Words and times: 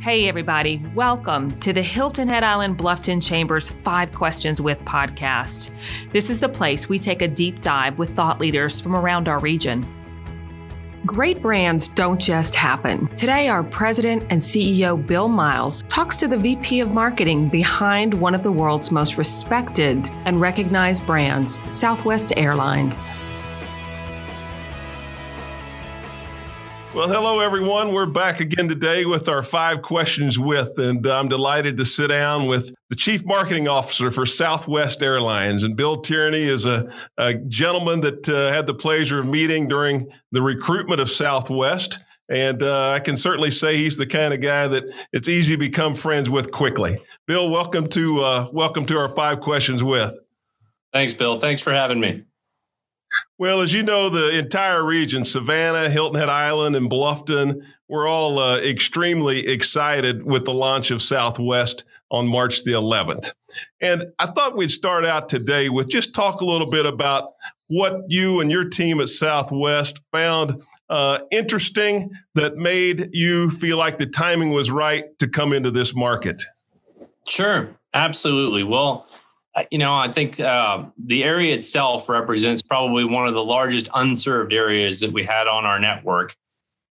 Hey, 0.00 0.28
everybody, 0.28 0.82
welcome 0.94 1.50
to 1.60 1.74
the 1.74 1.82
Hilton 1.82 2.26
Head 2.26 2.42
Island 2.42 2.78
Bluffton 2.78 3.22
Chambers 3.22 3.68
Five 3.68 4.14
Questions 4.14 4.58
with 4.58 4.82
podcast. 4.86 5.72
This 6.10 6.30
is 6.30 6.40
the 6.40 6.48
place 6.48 6.88
we 6.88 6.98
take 6.98 7.20
a 7.20 7.28
deep 7.28 7.60
dive 7.60 7.98
with 7.98 8.16
thought 8.16 8.40
leaders 8.40 8.80
from 8.80 8.96
around 8.96 9.28
our 9.28 9.38
region. 9.40 9.86
Great 11.04 11.42
brands 11.42 11.86
don't 11.86 12.18
just 12.18 12.54
happen. 12.54 13.14
Today, 13.16 13.48
our 13.48 13.62
president 13.62 14.22
and 14.30 14.40
CEO, 14.40 15.06
Bill 15.06 15.28
Miles, 15.28 15.82
talks 15.90 16.16
to 16.16 16.26
the 16.26 16.38
VP 16.38 16.80
of 16.80 16.92
marketing 16.92 17.50
behind 17.50 18.14
one 18.14 18.34
of 18.34 18.42
the 18.42 18.50
world's 18.50 18.90
most 18.90 19.18
respected 19.18 20.08
and 20.24 20.40
recognized 20.40 21.04
brands, 21.04 21.60
Southwest 21.70 22.32
Airlines. 22.38 23.10
Well, 26.92 27.08
hello, 27.08 27.38
everyone. 27.38 27.94
We're 27.94 28.06
back 28.06 28.40
again 28.40 28.68
today 28.68 29.04
with 29.04 29.28
our 29.28 29.44
five 29.44 29.80
questions 29.80 30.40
with, 30.40 30.76
and 30.76 31.06
I'm 31.06 31.28
delighted 31.28 31.76
to 31.76 31.84
sit 31.84 32.08
down 32.08 32.48
with 32.48 32.74
the 32.88 32.96
Chief 32.96 33.24
Marketing 33.24 33.68
Officer 33.68 34.10
for 34.10 34.26
Southwest 34.26 35.00
Airlines. 35.00 35.62
And 35.62 35.76
Bill 35.76 36.00
Tierney 36.00 36.42
is 36.42 36.66
a, 36.66 36.92
a 37.16 37.34
gentleman 37.34 38.00
that 38.00 38.28
uh, 38.28 38.52
had 38.52 38.66
the 38.66 38.74
pleasure 38.74 39.20
of 39.20 39.26
meeting 39.26 39.68
during 39.68 40.08
the 40.32 40.42
recruitment 40.42 41.00
of 41.00 41.08
Southwest. 41.08 42.00
And 42.28 42.60
uh, 42.60 42.90
I 42.90 42.98
can 42.98 43.16
certainly 43.16 43.52
say 43.52 43.76
he's 43.76 43.96
the 43.96 44.06
kind 44.06 44.34
of 44.34 44.40
guy 44.40 44.66
that 44.66 44.84
it's 45.12 45.28
easy 45.28 45.54
to 45.54 45.58
become 45.58 45.94
friends 45.94 46.28
with 46.28 46.50
quickly. 46.50 46.98
Bill, 47.24 47.50
welcome 47.50 47.86
to 47.90 48.18
uh, 48.18 48.48
welcome 48.52 48.84
to 48.86 48.98
our 48.98 49.10
five 49.10 49.40
questions 49.40 49.84
with. 49.84 50.18
Thanks, 50.92 51.14
Bill. 51.14 51.38
Thanks 51.38 51.62
for 51.62 51.72
having 51.72 52.00
me. 52.00 52.24
Well, 53.38 53.60
as 53.60 53.72
you 53.72 53.82
know, 53.82 54.08
the 54.08 54.38
entire 54.38 54.84
region, 54.84 55.24
Savannah, 55.24 55.88
Hilton 55.90 56.20
Head 56.20 56.28
Island, 56.28 56.76
and 56.76 56.90
Bluffton, 56.90 57.62
we're 57.88 58.06
all 58.06 58.38
uh, 58.38 58.58
extremely 58.58 59.48
excited 59.48 60.24
with 60.24 60.44
the 60.44 60.54
launch 60.54 60.90
of 60.90 61.02
Southwest 61.02 61.84
on 62.10 62.26
March 62.26 62.64
the 62.64 62.72
11th. 62.72 63.32
And 63.80 64.04
I 64.18 64.26
thought 64.26 64.56
we'd 64.56 64.70
start 64.70 65.04
out 65.04 65.28
today 65.28 65.68
with 65.68 65.88
just 65.88 66.14
talk 66.14 66.40
a 66.40 66.44
little 66.44 66.70
bit 66.70 66.86
about 66.86 67.32
what 67.68 68.02
you 68.08 68.40
and 68.40 68.50
your 68.50 68.68
team 68.68 69.00
at 69.00 69.08
Southwest 69.08 70.00
found 70.12 70.62
uh, 70.88 71.20
interesting 71.30 72.10
that 72.34 72.56
made 72.56 73.10
you 73.12 73.48
feel 73.48 73.78
like 73.78 73.98
the 73.98 74.06
timing 74.06 74.50
was 74.50 74.70
right 74.70 75.16
to 75.20 75.28
come 75.28 75.52
into 75.52 75.70
this 75.70 75.94
market. 75.94 76.42
Sure, 77.26 77.70
absolutely. 77.94 78.64
Well, 78.64 79.06
you 79.70 79.78
know, 79.78 79.94
I 79.94 80.10
think 80.10 80.38
uh, 80.38 80.84
the 80.98 81.24
area 81.24 81.54
itself 81.54 82.08
represents 82.08 82.62
probably 82.62 83.04
one 83.04 83.26
of 83.26 83.34
the 83.34 83.44
largest 83.44 83.88
unserved 83.94 84.52
areas 84.52 85.00
that 85.00 85.12
we 85.12 85.24
had 85.24 85.48
on 85.48 85.64
our 85.64 85.80
network. 85.80 86.36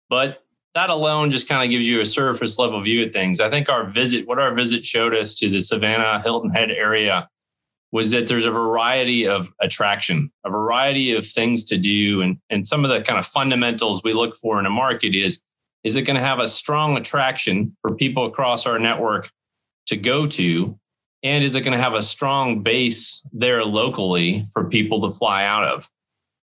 But 0.09 0.43
that 0.73 0.89
alone 0.89 1.31
just 1.31 1.47
kind 1.47 1.63
of 1.63 1.69
gives 1.69 1.87
you 1.87 2.01
a 2.01 2.05
surface 2.05 2.57
level 2.57 2.81
view 2.81 3.05
of 3.05 3.11
things. 3.11 3.39
I 3.39 3.49
think 3.49 3.69
our 3.69 3.85
visit, 3.85 4.27
what 4.27 4.39
our 4.39 4.53
visit 4.53 4.85
showed 4.85 5.15
us 5.15 5.35
to 5.35 5.49
the 5.49 5.61
Savannah 5.61 6.21
Hilton 6.21 6.51
Head 6.51 6.71
area, 6.71 7.29
was 7.91 8.11
that 8.11 8.27
there's 8.27 8.45
a 8.45 8.51
variety 8.51 9.27
of 9.27 9.51
attraction, 9.61 10.31
a 10.45 10.49
variety 10.49 11.13
of 11.13 11.25
things 11.25 11.63
to 11.65 11.77
do, 11.77 12.21
and 12.21 12.37
and 12.49 12.67
some 12.67 12.83
of 12.83 12.89
the 12.89 13.01
kind 13.01 13.17
of 13.17 13.25
fundamentals 13.25 14.01
we 14.03 14.13
look 14.13 14.35
for 14.35 14.59
in 14.59 14.65
a 14.65 14.69
market 14.69 15.15
is 15.15 15.41
is 15.83 15.95
it 15.95 16.01
going 16.03 16.17
to 16.17 16.25
have 16.25 16.39
a 16.39 16.47
strong 16.47 16.97
attraction 16.97 17.75
for 17.81 17.95
people 17.95 18.25
across 18.25 18.65
our 18.65 18.77
network 18.77 19.31
to 19.85 19.95
go 19.95 20.27
to 20.27 20.77
and 21.23 21.43
is 21.43 21.55
it 21.55 21.61
going 21.61 21.77
to 21.77 21.83
have 21.83 21.93
a 21.93 22.01
strong 22.01 22.61
base 22.61 23.25
there 23.33 23.63
locally 23.65 24.47
for 24.53 24.65
people 24.65 25.09
to 25.09 25.17
fly 25.17 25.43
out 25.43 25.63
of? 25.63 25.89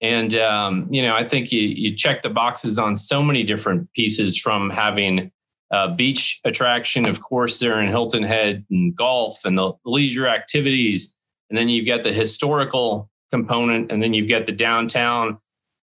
And 0.01 0.35
um, 0.37 0.89
you 0.91 1.03
know, 1.03 1.15
I 1.15 1.25
think 1.25 1.53
you 1.53 1.61
you 1.61 1.95
check 1.95 2.23
the 2.23 2.31
boxes 2.31 2.79
on 2.79 2.97
so 2.97 3.23
many 3.23 3.43
different 3.43 3.93
pieces 3.95 4.39
from 4.39 4.71
having 4.71 5.31
a 5.71 5.91
beach 5.91 6.41
attraction, 6.45 7.09
of 7.09 7.23
course, 7.23 7.59
there 7.59 7.81
in 7.81 7.89
Hilton 7.89 8.23
Head 8.23 8.65
and 8.71 8.95
golf 8.95 9.45
and 9.45 9.57
the 9.57 9.73
leisure 9.85 10.27
activities, 10.27 11.15
and 11.49 11.57
then 11.57 11.69
you've 11.69 11.87
got 11.87 12.03
the 12.03 12.13
historical 12.13 13.11
component, 13.31 13.91
and 13.91 14.03
then 14.03 14.15
you've 14.15 14.29
got 14.29 14.47
the 14.47 14.53
downtown, 14.53 15.39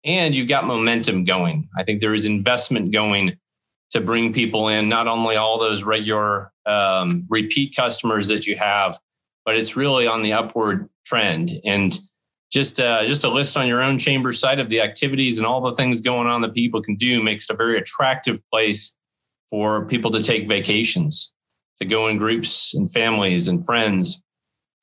and 0.04 0.36
you've 0.36 0.48
got 0.48 0.66
momentum 0.66 1.24
going. 1.24 1.68
I 1.76 1.82
think 1.82 2.00
there 2.00 2.14
is 2.14 2.26
investment 2.26 2.92
going 2.92 3.36
to 3.94 4.00
bring 4.00 4.32
people 4.32 4.68
in, 4.68 4.88
not 4.88 5.06
only 5.06 5.36
all 5.36 5.56
those 5.58 5.84
regular 5.84 6.52
um, 6.66 7.26
repeat 7.28 7.74
customers 7.76 8.26
that 8.26 8.44
you 8.44 8.56
have, 8.56 8.98
but 9.44 9.56
it's 9.56 9.76
really 9.76 10.06
on 10.06 10.22
the 10.22 10.32
upward 10.32 10.88
trend. 11.06 11.52
And 11.64 11.96
just 12.52 12.80
uh, 12.80 13.06
just 13.06 13.24
a 13.24 13.30
list 13.30 13.56
on 13.56 13.68
your 13.68 13.82
own 13.82 13.98
chamber 13.98 14.32
site 14.32 14.58
of 14.58 14.68
the 14.68 14.80
activities 14.80 15.38
and 15.38 15.46
all 15.46 15.60
the 15.60 15.76
things 15.76 16.00
going 16.00 16.26
on 16.26 16.40
that 16.42 16.54
people 16.54 16.82
can 16.82 16.96
do 16.96 17.22
makes 17.22 17.48
it 17.48 17.54
a 17.54 17.56
very 17.56 17.78
attractive 17.78 18.40
place 18.50 18.96
for 19.48 19.86
people 19.86 20.10
to 20.10 20.22
take 20.22 20.48
vacations, 20.48 21.32
to 21.80 21.86
go 21.86 22.08
in 22.08 22.18
groups 22.18 22.74
and 22.74 22.90
families 22.90 23.46
and 23.46 23.64
friends. 23.64 24.24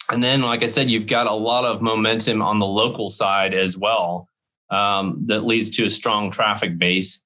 And 0.09 0.23
then, 0.23 0.41
like 0.41 0.63
I 0.63 0.67
said, 0.67 0.89
you've 0.89 1.07
got 1.07 1.27
a 1.27 1.33
lot 1.33 1.65
of 1.65 1.81
momentum 1.81 2.41
on 2.41 2.59
the 2.59 2.65
local 2.65 3.09
side 3.09 3.53
as 3.53 3.77
well 3.77 4.27
um, 4.69 5.23
that 5.25 5.43
leads 5.43 5.69
to 5.71 5.85
a 5.85 5.89
strong 5.89 6.31
traffic 6.31 6.77
base 6.77 7.25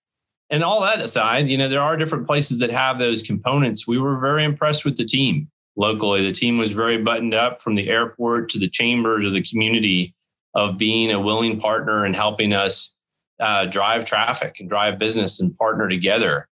and 0.49 0.63
all 0.63 0.81
that 0.81 1.01
aside, 1.01 1.47
you 1.47 1.57
know, 1.57 1.67
there 1.67 1.81
are 1.81 1.97
different 1.97 2.27
places 2.27 2.59
that 2.59 2.69
have 2.69 2.99
those 2.99 3.23
components. 3.23 3.87
We 3.87 3.97
were 3.97 4.19
very 4.19 4.43
impressed 4.43 4.85
with 4.85 4.97
the 4.97 5.05
team 5.05 5.49
locally. 5.75 6.23
The 6.25 6.31
team 6.31 6.57
was 6.57 6.71
very 6.71 6.97
buttoned 6.97 7.33
up 7.33 7.61
from 7.61 7.75
the 7.75 7.89
airport 7.89 8.49
to 8.49 8.59
the 8.59 8.69
chamber 8.69 9.19
to 9.21 9.29
the 9.29 9.41
community 9.41 10.13
of 10.53 10.77
being 10.77 11.11
a 11.11 11.19
willing 11.19 11.59
partner 11.59 12.05
and 12.05 12.15
helping 12.15 12.53
us 12.53 12.95
uh, 13.39 13.65
drive 13.65 14.05
traffic 14.05 14.57
and 14.59 14.69
drive 14.69 14.99
business 14.99 15.39
and 15.39 15.55
partner 15.57 15.89
together. 15.89 16.47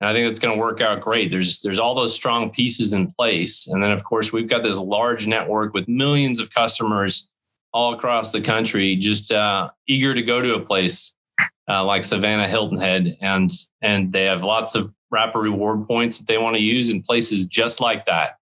And 0.00 0.10
I 0.10 0.12
think 0.12 0.30
it's 0.30 0.40
going 0.40 0.54
to 0.54 0.60
work 0.60 0.82
out 0.82 1.00
great. 1.00 1.30
There's 1.30 1.62
there's 1.62 1.78
all 1.78 1.94
those 1.94 2.14
strong 2.14 2.50
pieces 2.50 2.92
in 2.92 3.12
place, 3.12 3.66
and 3.66 3.82
then 3.82 3.92
of 3.92 4.04
course 4.04 4.30
we've 4.30 4.48
got 4.48 4.62
this 4.62 4.76
large 4.76 5.26
network 5.26 5.72
with 5.72 5.88
millions 5.88 6.38
of 6.38 6.52
customers 6.52 7.30
all 7.72 7.94
across 7.94 8.30
the 8.30 8.42
country, 8.42 8.96
just 8.96 9.32
uh, 9.32 9.70
eager 9.88 10.12
to 10.12 10.22
go 10.22 10.42
to 10.42 10.54
a 10.54 10.60
place 10.60 11.14
uh, 11.68 11.84
like 11.84 12.04
Savannah 12.04 12.48
Hilton 12.48 12.78
Head, 12.78 13.16
and 13.20 13.50
and 13.82 14.12
they 14.12 14.24
have 14.24 14.42
lots 14.42 14.74
of 14.74 14.92
rapid 15.10 15.38
reward 15.38 15.86
points 15.86 16.18
that 16.18 16.26
they 16.26 16.38
want 16.38 16.56
to 16.56 16.62
use 16.62 16.90
in 16.90 17.02
places 17.02 17.46
just 17.46 17.80
like 17.80 18.06
that 18.06 18.34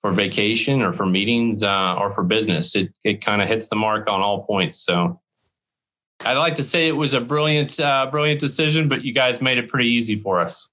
for 0.00 0.12
vacation 0.12 0.80
or 0.82 0.92
for 0.92 1.06
meetings 1.06 1.62
uh, 1.62 1.96
or 1.96 2.10
for 2.10 2.24
business. 2.24 2.74
It 2.74 2.92
it 3.04 3.24
kind 3.24 3.42
of 3.42 3.48
hits 3.48 3.68
the 3.68 3.76
mark 3.76 4.08
on 4.08 4.22
all 4.22 4.44
points. 4.44 4.78
So 4.78 5.20
I'd 6.24 6.38
like 6.38 6.56
to 6.56 6.62
say 6.62 6.88
it 6.88 6.96
was 6.96 7.14
a 7.14 7.20
brilliant 7.20 7.78
uh, 7.80 8.08
brilliant 8.10 8.40
decision, 8.40 8.88
but 8.88 9.04
you 9.04 9.12
guys 9.12 9.40
made 9.40 9.58
it 9.58 9.68
pretty 9.68 9.88
easy 9.88 10.16
for 10.16 10.40
us. 10.40 10.70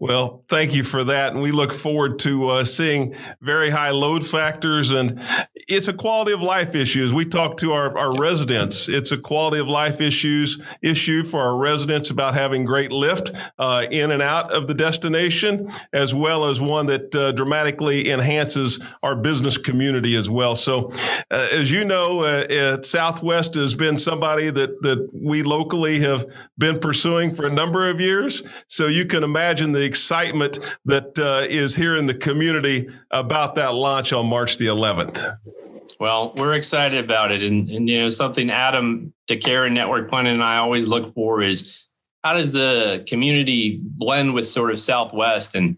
Well, 0.00 0.44
thank 0.48 0.74
you 0.74 0.82
for 0.82 1.04
that. 1.04 1.34
And 1.34 1.42
we 1.42 1.52
look 1.52 1.74
forward 1.74 2.18
to 2.20 2.48
uh, 2.48 2.64
seeing 2.64 3.14
very 3.42 3.68
high 3.68 3.90
load 3.90 4.26
factors. 4.26 4.92
And 4.92 5.22
it's 5.70 5.88
a 5.88 5.92
quality 5.92 6.32
of 6.32 6.40
life 6.40 6.74
issue. 6.74 7.04
As 7.04 7.14
we 7.14 7.24
talk 7.24 7.56
to 7.58 7.72
our, 7.72 7.96
our 7.96 8.18
residents, 8.18 8.88
it's 8.88 9.12
a 9.12 9.16
quality 9.18 9.60
of 9.60 9.68
life 9.68 10.00
issues 10.00 10.60
issue 10.82 11.22
for 11.22 11.40
our 11.40 11.56
residents 11.56 12.10
about 12.10 12.34
having 12.34 12.64
great 12.64 12.92
lift 12.92 13.32
uh, 13.58 13.86
in 13.90 14.10
and 14.10 14.22
out 14.22 14.52
of 14.52 14.66
the 14.66 14.74
destination, 14.74 15.70
as 15.92 16.14
well 16.14 16.46
as 16.46 16.60
one 16.60 16.86
that 16.86 17.14
uh, 17.14 17.32
dramatically 17.32 18.10
enhances 18.10 18.80
our 19.02 19.22
business 19.22 19.56
community 19.56 20.16
as 20.16 20.28
well. 20.28 20.56
So, 20.56 20.92
uh, 21.30 21.48
as 21.52 21.70
you 21.70 21.84
know, 21.84 22.20
uh, 22.20 22.82
Southwest 22.82 23.54
has 23.54 23.74
been 23.74 23.98
somebody 23.98 24.50
that, 24.50 24.82
that 24.82 25.08
we 25.12 25.42
locally 25.42 26.00
have 26.00 26.26
been 26.58 26.78
pursuing 26.78 27.32
for 27.34 27.46
a 27.46 27.52
number 27.52 27.88
of 27.88 28.00
years. 28.00 28.42
So 28.66 28.86
you 28.86 29.06
can 29.06 29.22
imagine 29.22 29.72
the 29.72 29.84
excitement 29.84 30.76
that 30.84 31.18
uh, 31.18 31.46
is 31.48 31.76
here 31.76 31.96
in 31.96 32.06
the 32.06 32.14
community 32.14 32.88
about 33.10 33.54
that 33.54 33.74
launch 33.74 34.12
on 34.12 34.26
March 34.26 34.58
the 34.58 34.66
11th. 34.66 35.59
Well, 36.00 36.32
we're 36.34 36.54
excited 36.54 37.04
about 37.04 37.30
it. 37.30 37.42
And, 37.42 37.68
and 37.68 37.86
you 37.86 38.00
know, 38.00 38.08
something 38.08 38.50
Adam 38.50 39.12
Decaire 39.26 39.68
Network 39.68 40.08
Planning 40.08 40.32
and 40.32 40.42
I 40.42 40.56
always 40.56 40.88
look 40.88 41.12
for 41.14 41.42
is 41.42 41.78
how 42.24 42.32
does 42.32 42.54
the 42.54 43.04
community 43.06 43.78
blend 43.82 44.32
with 44.32 44.48
sort 44.48 44.70
of 44.70 44.78
Southwest? 44.78 45.54
And 45.54 45.76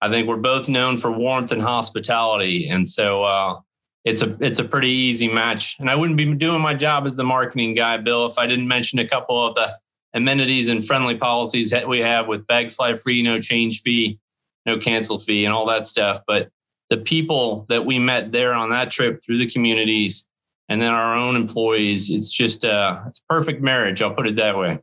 I 0.00 0.08
think 0.08 0.26
we're 0.26 0.38
both 0.38 0.70
known 0.70 0.96
for 0.96 1.12
warmth 1.12 1.52
and 1.52 1.60
hospitality. 1.60 2.66
And 2.66 2.88
so 2.88 3.24
uh, 3.24 3.60
it's 4.06 4.22
a 4.22 4.38
it's 4.40 4.58
a 4.58 4.64
pretty 4.64 4.88
easy 4.88 5.28
match. 5.28 5.76
And 5.78 5.90
I 5.90 5.96
wouldn't 5.96 6.16
be 6.16 6.34
doing 6.34 6.62
my 6.62 6.72
job 6.72 7.04
as 7.04 7.16
the 7.16 7.24
marketing 7.24 7.74
guy, 7.74 7.98
Bill, 7.98 8.24
if 8.24 8.38
I 8.38 8.46
didn't 8.46 8.68
mention 8.68 8.98
a 9.00 9.06
couple 9.06 9.46
of 9.46 9.54
the 9.54 9.76
amenities 10.14 10.70
and 10.70 10.86
friendly 10.86 11.16
policies 11.16 11.72
that 11.72 11.86
we 11.86 11.98
have 11.98 12.26
with 12.26 12.46
bags 12.46 12.76
fly 12.76 12.94
free, 12.94 13.22
no 13.22 13.38
change 13.38 13.82
fee, 13.82 14.18
no 14.64 14.78
cancel 14.78 15.18
fee, 15.18 15.44
and 15.44 15.52
all 15.52 15.66
that 15.66 15.84
stuff. 15.84 16.22
But 16.26 16.48
the 16.90 16.96
people 16.96 17.66
that 17.68 17.84
we 17.84 17.98
met 17.98 18.32
there 18.32 18.54
on 18.54 18.70
that 18.70 18.90
trip 18.90 19.22
through 19.24 19.38
the 19.38 19.48
communities 19.48 20.28
and 20.68 20.82
then 20.82 20.90
our 20.90 21.14
own 21.14 21.34
employees, 21.34 22.10
it's 22.10 22.30
just 22.30 22.64
uh, 22.64 23.00
it's 23.06 23.22
perfect 23.28 23.62
marriage. 23.62 24.02
I'll 24.02 24.14
put 24.14 24.26
it 24.26 24.36
that 24.36 24.56
way. 24.56 24.80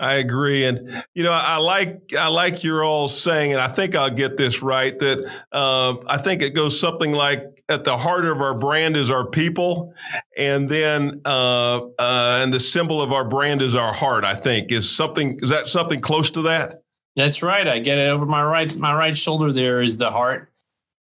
I 0.00 0.14
agree, 0.14 0.64
and 0.64 1.04
you 1.14 1.22
know, 1.22 1.32
I 1.32 1.58
like 1.58 2.12
I 2.18 2.26
like 2.26 2.64
you're 2.64 2.82
all 2.82 3.06
saying, 3.06 3.52
and 3.52 3.60
I 3.60 3.68
think 3.68 3.94
I'll 3.94 4.10
get 4.10 4.36
this 4.36 4.60
right. 4.60 4.98
That 4.98 5.24
uh, 5.52 5.96
I 6.08 6.18
think 6.18 6.42
it 6.42 6.50
goes 6.50 6.78
something 6.78 7.12
like 7.12 7.62
at 7.68 7.84
the 7.84 7.96
heart 7.96 8.24
of 8.24 8.40
our 8.40 8.58
brand 8.58 8.96
is 8.96 9.08
our 9.08 9.24
people, 9.24 9.94
and 10.36 10.68
then 10.68 11.20
uh, 11.24 11.84
uh, 11.98 12.40
and 12.42 12.52
the 12.52 12.58
symbol 12.58 13.00
of 13.00 13.12
our 13.12 13.24
brand 13.24 13.62
is 13.62 13.76
our 13.76 13.92
heart. 13.92 14.24
I 14.24 14.34
think 14.34 14.72
is 14.72 14.90
something 14.90 15.38
is 15.40 15.50
that 15.50 15.68
something 15.68 16.00
close 16.00 16.32
to 16.32 16.42
that. 16.42 16.74
That's 17.14 17.44
right. 17.44 17.66
I 17.68 17.78
get 17.78 17.98
it 17.98 18.08
over 18.08 18.26
my 18.26 18.44
right 18.44 18.76
my 18.76 18.92
right 18.92 19.16
shoulder. 19.16 19.52
There 19.52 19.80
is 19.80 19.96
the 19.96 20.10
heart, 20.10 20.50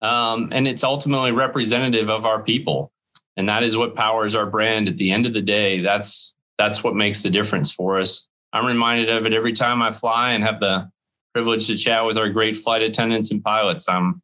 um, 0.05 0.51
and 0.53 0.69
it's 0.69 0.85
ultimately 0.85 1.33
representative 1.33 2.11
of 2.11 2.27
our 2.27 2.43
people, 2.43 2.93
and 3.39 3.49
that 3.49 3.63
is 3.63 3.75
what 3.75 3.95
powers 3.95 4.35
our 4.35 4.45
brand. 4.45 4.87
At 4.87 4.99
the 4.99 5.11
end 5.11 5.25
of 5.25 5.33
the 5.33 5.41
day, 5.41 5.81
that's 5.81 6.35
that's 6.59 6.85
what 6.85 6.95
makes 6.95 7.23
the 7.23 7.31
difference 7.31 7.73
for 7.73 7.99
us. 7.99 8.29
I'm 8.53 8.67
reminded 8.67 9.09
of 9.09 9.25
it 9.25 9.33
every 9.33 9.55
time 9.55 9.81
I 9.81 9.91
fly 9.91 10.33
and 10.33 10.45
have 10.45 10.61
the 10.61 10.91
privilege 11.33 11.69
to 11.69 11.77
chat 11.77 12.05
with 12.05 12.19
our 12.19 12.29
great 12.29 12.57
flight 12.57 12.83
attendants 12.83 13.31
and 13.31 13.43
pilots. 13.43 13.89
I'm 13.89 14.21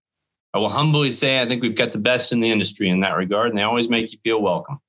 I 0.52 0.58
will 0.58 0.68
humbly 0.68 1.10
say 1.12 1.40
I 1.40 1.46
think 1.46 1.62
we've 1.62 1.76
got 1.76 1.92
the 1.92 1.98
best 1.98 2.30
in 2.30 2.40
the 2.40 2.50
industry 2.50 2.90
in 2.90 3.00
that 3.00 3.16
regard, 3.16 3.48
and 3.48 3.56
they 3.56 3.62
always 3.62 3.88
make 3.88 4.12
you 4.12 4.18
feel 4.18 4.42
welcome. 4.42 4.80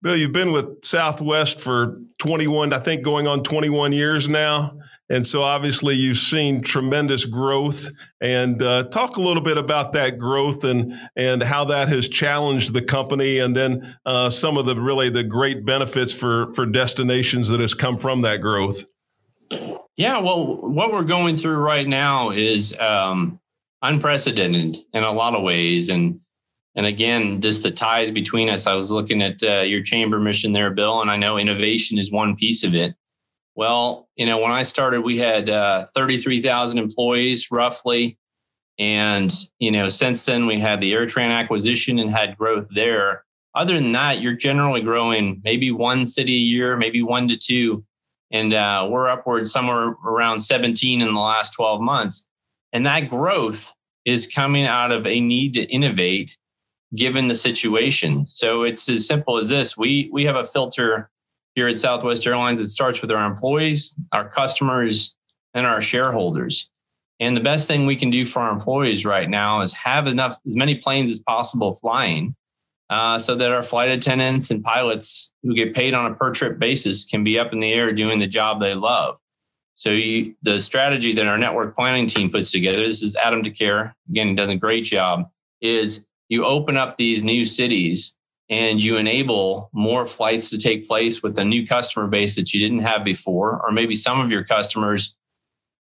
Bill, 0.00 0.16
you've 0.16 0.32
been 0.32 0.52
with 0.52 0.82
Southwest 0.84 1.60
for 1.60 1.98
21, 2.18 2.72
I 2.72 2.78
think 2.78 3.02
going 3.02 3.26
on 3.26 3.42
21 3.42 3.92
years 3.92 4.26
now. 4.26 4.72
And 5.10 5.26
so 5.26 5.42
obviously 5.42 5.94
you've 5.94 6.16
seen 6.16 6.62
tremendous 6.62 7.26
growth 7.26 7.90
and 8.22 8.62
uh, 8.62 8.84
talk 8.84 9.16
a 9.16 9.20
little 9.20 9.42
bit 9.42 9.58
about 9.58 9.92
that 9.92 10.18
growth 10.18 10.64
and, 10.64 10.94
and 11.14 11.42
how 11.42 11.66
that 11.66 11.88
has 11.88 12.08
challenged 12.08 12.72
the 12.72 12.80
company 12.80 13.38
and 13.38 13.54
then 13.54 13.96
uh, 14.06 14.30
some 14.30 14.56
of 14.56 14.64
the 14.64 14.76
really 14.76 15.10
the 15.10 15.22
great 15.22 15.64
benefits 15.64 16.12
for, 16.12 16.52
for 16.54 16.64
destinations 16.64 17.50
that 17.50 17.60
has 17.60 17.74
come 17.74 17.98
from 17.98 18.22
that 18.22 18.38
growth. 18.38 18.84
Yeah, 19.96 20.18
well, 20.18 20.56
what 20.56 20.92
we're 20.92 21.04
going 21.04 21.36
through 21.36 21.58
right 21.58 21.86
now 21.86 22.30
is 22.30 22.76
um, 22.78 23.38
unprecedented 23.82 24.78
in 24.94 25.04
a 25.04 25.12
lot 25.12 25.34
of 25.34 25.42
ways. 25.42 25.90
And, 25.90 26.20
and 26.74 26.86
again, 26.86 27.42
just 27.42 27.62
the 27.62 27.70
ties 27.70 28.10
between 28.10 28.48
us. 28.48 28.66
I 28.66 28.74
was 28.74 28.90
looking 28.90 29.22
at 29.22 29.42
uh, 29.42 29.60
your 29.60 29.82
chamber 29.82 30.18
mission 30.18 30.54
there, 30.54 30.70
Bill, 30.70 31.02
and 31.02 31.10
I 31.10 31.16
know 31.18 31.36
innovation 31.36 31.98
is 31.98 32.10
one 32.10 32.34
piece 32.36 32.64
of 32.64 32.74
it 32.74 32.96
well, 33.54 34.08
you 34.16 34.26
know, 34.26 34.38
when 34.38 34.52
I 34.52 34.62
started, 34.62 35.02
we 35.02 35.18
had 35.18 35.48
uh, 35.48 35.84
33,000 35.94 36.78
employees 36.78 37.50
roughly. 37.50 38.18
And, 38.78 39.32
you 39.58 39.70
know, 39.70 39.88
since 39.88 40.24
then 40.26 40.46
we 40.46 40.58
had 40.58 40.80
the 40.80 40.92
AirTran 40.92 41.30
acquisition 41.30 41.98
and 41.98 42.10
had 42.10 42.36
growth 42.36 42.68
there. 42.74 43.24
Other 43.54 43.74
than 43.74 43.92
that, 43.92 44.20
you're 44.20 44.34
generally 44.34 44.82
growing 44.82 45.40
maybe 45.44 45.70
one 45.70 46.06
city 46.06 46.34
a 46.34 46.38
year, 46.38 46.76
maybe 46.76 47.02
one 47.02 47.28
to 47.28 47.36
two. 47.36 47.84
And 48.32 48.52
uh, 48.52 48.88
we're 48.90 49.08
upwards 49.08 49.52
somewhere 49.52 49.94
around 50.04 50.40
17 50.40 51.00
in 51.00 51.14
the 51.14 51.20
last 51.20 51.52
12 51.52 51.80
months. 51.80 52.28
And 52.72 52.84
that 52.86 53.08
growth 53.08 53.72
is 54.04 54.26
coming 54.26 54.66
out 54.66 54.90
of 54.90 55.06
a 55.06 55.20
need 55.20 55.54
to 55.54 55.62
innovate 55.62 56.36
given 56.96 57.28
the 57.28 57.34
situation. 57.34 58.26
So 58.28 58.62
it's 58.62 58.88
as 58.88 59.06
simple 59.06 59.38
as 59.38 59.48
this. 59.48 59.76
We 59.76 60.10
we 60.12 60.24
have 60.24 60.36
a 60.36 60.44
filter 60.44 61.10
here 61.54 61.68
at 61.68 61.78
Southwest 61.78 62.26
Airlines, 62.26 62.60
it 62.60 62.68
starts 62.68 63.00
with 63.00 63.10
our 63.10 63.24
employees, 63.24 63.96
our 64.12 64.28
customers, 64.28 65.16
and 65.54 65.66
our 65.66 65.80
shareholders. 65.80 66.70
And 67.20 67.36
the 67.36 67.40
best 67.40 67.68
thing 67.68 67.86
we 67.86 67.96
can 67.96 68.10
do 68.10 68.26
for 68.26 68.42
our 68.42 68.52
employees 68.52 69.06
right 69.06 69.30
now 69.30 69.60
is 69.62 69.72
have 69.72 70.06
enough, 70.06 70.38
as 70.46 70.56
many 70.56 70.74
planes 70.74 71.10
as 71.10 71.20
possible 71.20 71.74
flying, 71.74 72.34
uh, 72.90 73.18
so 73.18 73.34
that 73.36 73.52
our 73.52 73.62
flight 73.62 73.90
attendants 73.90 74.50
and 74.50 74.62
pilots 74.62 75.32
who 75.42 75.54
get 75.54 75.74
paid 75.74 75.94
on 75.94 76.10
a 76.10 76.14
per 76.14 76.32
trip 76.32 76.58
basis 76.58 77.04
can 77.04 77.24
be 77.24 77.38
up 77.38 77.52
in 77.52 77.60
the 77.60 77.72
air 77.72 77.92
doing 77.92 78.18
the 78.18 78.26
job 78.26 78.60
they 78.60 78.74
love. 78.74 79.18
So 79.76 79.90
you, 79.90 80.34
the 80.42 80.60
strategy 80.60 81.14
that 81.14 81.26
our 81.26 81.38
network 81.38 81.76
planning 81.76 82.06
team 82.06 82.30
puts 82.30 82.50
together, 82.50 82.78
this 82.78 83.02
is 83.02 83.16
Adam 83.16 83.42
Decaire, 83.42 83.96
again, 84.08 84.28
he 84.28 84.34
does 84.34 84.50
a 84.50 84.56
great 84.56 84.84
job, 84.84 85.28
is 85.60 86.04
you 86.28 86.44
open 86.44 86.76
up 86.76 86.96
these 86.96 87.24
new 87.24 87.44
cities 87.44 88.18
and 88.50 88.82
you 88.82 88.96
enable 88.96 89.70
more 89.72 90.06
flights 90.06 90.50
to 90.50 90.58
take 90.58 90.86
place 90.86 91.22
with 91.22 91.38
a 91.38 91.44
new 91.44 91.66
customer 91.66 92.06
base 92.06 92.36
that 92.36 92.52
you 92.52 92.60
didn't 92.60 92.84
have 92.84 93.04
before, 93.04 93.60
or 93.64 93.72
maybe 93.72 93.94
some 93.94 94.20
of 94.20 94.30
your 94.30 94.44
customers, 94.44 95.16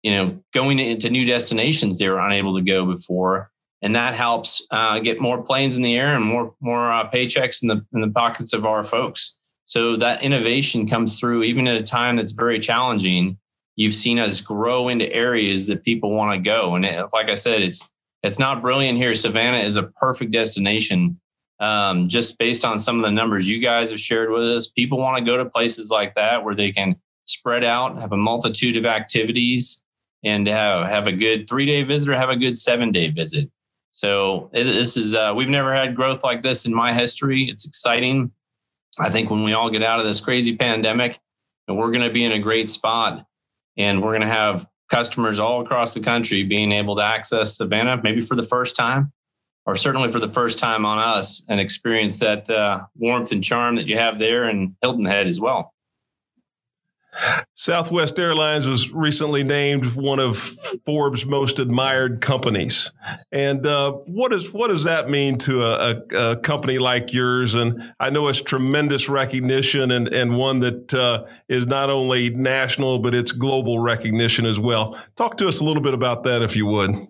you 0.04 0.12
know, 0.12 0.40
going 0.54 0.80
into 0.80 1.10
new 1.10 1.26
destinations 1.26 2.00
they 2.00 2.10
were 2.10 2.20
unable 2.20 2.56
to 2.56 2.64
go 2.64 2.86
before, 2.86 3.52
and 3.82 3.96
that 3.96 4.14
helps 4.14 4.66
uh, 4.72 5.00
get 5.00 5.20
more 5.20 5.44
planes 5.44 5.76
in 5.76 5.84
the 5.84 5.96
air 5.96 6.16
and 6.16 6.24
more 6.24 6.54
more 6.62 6.92
uh, 6.92 7.10
paychecks 7.10 7.62
in 7.62 7.68
the 7.68 7.86
in 7.94 8.02
the 8.02 8.10
pockets 8.10 8.54
of 8.54 8.66
our 8.66 8.84
folks. 8.84 9.38
So 9.66 9.96
that 9.98 10.22
innovation 10.22 10.88
comes 10.88 11.20
through 11.20 11.44
even 11.44 11.68
at 11.68 11.76
a 11.76 11.84
time 11.84 12.16
that's 12.16 12.32
very 12.32 12.60
challenging. 12.60 13.38
You've 13.76 13.96
seen 13.96 14.20
us 14.20 14.40
grow 14.40 14.88
into 14.88 15.12
areas 15.12 15.68
that 15.68 15.84
people 15.84 16.12
want 16.12 16.32
to 16.32 16.50
go, 16.50 16.76
and 16.76 16.86
it, 16.86 17.06
like 17.12 17.30
I 17.30 17.36
said, 17.36 17.62
it's 17.62 17.92
it's 18.24 18.40
not 18.40 18.62
brilliant 18.62 18.98
here. 18.98 19.14
Savannah 19.14 19.64
is 19.66 19.76
a 19.76 19.84
perfect 19.84 20.32
destination 20.32 21.20
um, 21.60 22.08
just 22.08 22.38
based 22.38 22.66
on 22.66 22.80
some 22.80 22.98
of 22.98 23.04
the 23.04 23.12
numbers 23.12 23.50
you 23.50 23.60
guys 23.60 23.90
have 23.90 24.00
shared 24.00 24.30
with 24.30 24.44
us, 24.44 24.68
people 24.68 24.98
want 24.98 25.18
to 25.18 25.24
go 25.24 25.38
to 25.38 25.50
places 25.50 25.90
like 25.90 26.16
that 26.16 26.44
where 26.44 26.56
they 26.56 26.72
can 26.72 26.96
spread 27.26 27.64
out, 27.64 28.00
have 28.00 28.12
a 28.12 28.18
multitude 28.18 28.76
of 28.78 28.86
activities, 28.86 29.84
and 30.24 30.48
have, 30.48 30.88
have 30.88 31.08
a 31.08 31.12
good 31.12 31.48
three 31.48 31.66
day 31.66 31.84
visit 31.84 32.12
or 32.12 32.16
have 32.16 32.30
a 32.30 32.36
good 32.36 32.58
seven 32.58 32.92
day 32.92 33.10
visit. 33.10 33.50
So 33.92 34.50
this 34.52 34.98
is 34.98 35.16
uh, 35.16 35.34
we've 35.36 35.48
never 35.48 35.74
had 35.74 35.96
growth 35.96 36.24
like 36.24 36.44
this 36.44 36.66
in 36.66 36.74
my 36.74 36.94
history. 36.94 37.46
It's 37.46 37.66
exciting. 37.66 38.32
I 39.00 39.10
think 39.10 39.30
when 39.30 39.44
we 39.44 39.54
all 39.54 39.70
get 39.70 39.84
out 39.84 40.00
of 40.00 40.06
this 40.06 40.20
crazy 40.20 40.56
pandemic, 40.56 41.20
we're 41.68 41.92
going 41.92 42.04
to 42.04 42.10
be 42.10 42.26
in 42.26 42.32
a 42.34 42.40
great 42.40 42.70
spot, 42.70 43.26
and 43.78 44.02
we're 44.02 44.12
going 44.12 44.22
to 44.22 44.28
have 44.28 44.66
customers 44.90 45.40
all 45.40 45.62
across 45.62 45.94
the 45.94 46.00
country 46.00 46.44
being 46.44 46.72
able 46.72 46.96
to 46.98 47.02
access 47.02 47.58
Savannah 47.58 48.00
maybe 48.04 48.22
for 48.22 48.36
the 48.36 48.44
first 48.44 48.76
time 48.76 49.12
or 49.66 49.76
certainly 49.76 50.10
for 50.10 50.20
the 50.20 50.30
first 50.30 50.60
time 50.60 50.86
on 50.86 50.98
us, 50.98 51.46
and 51.50 51.60
experience 51.60 52.20
that 52.20 52.50
uh, 52.50 52.82
warmth 52.96 53.32
and 53.32 53.44
charm 53.44 53.76
that 53.76 53.88
you 53.88 53.98
have 53.98 54.20
there 54.20 54.50
in 54.50 54.76
Hilton 54.82 55.06
Head 55.06 55.28
as 55.28 55.40
well. 55.40 55.74
Southwest 57.54 58.20
Airlines 58.20 58.68
was 58.68 58.92
recently 58.92 59.44
named 59.44 59.96
one 59.96 60.20
of 60.20 60.38
Forbes' 60.86 61.26
most 61.26 61.60
admired 61.60 62.20
companies. 62.22 62.92
And 63.32 63.66
uh, 63.66 63.94
what, 64.06 64.34
is, 64.34 64.52
what 64.52 64.68
does 64.68 64.84
that 64.84 65.10
mean 65.10 65.38
to 65.40 65.64
a, 65.64 66.04
a, 66.12 66.32
a, 66.32 66.38
company 66.38 66.78
like 66.78 67.14
yours? 67.14 67.56
And 67.56 67.94
I 68.00 68.10
know 68.10 68.28
it's 68.28 68.42
tremendous 68.42 69.08
recognition 69.08 69.92
and, 69.92 70.10
and 70.10 70.38
one 70.38 70.60
that 70.60 70.94
uh, 70.94 71.26
is 71.48 71.68
not 71.68 71.90
only 71.90 72.30
national, 72.32 73.00
but 73.00 73.16
it's 73.16 73.32
global 73.32 73.80
recognition 73.80 74.46
as 74.46 74.60
well. 74.60 75.00
Talk 75.16 75.38
to 75.38 75.48
us 75.48 75.62
a 75.62 75.64
little 75.64 75.84
bit 75.84 75.94
about 75.94 76.24
that, 76.24 76.42
if 76.42 76.58
you 76.58 76.66
would. 76.66 77.08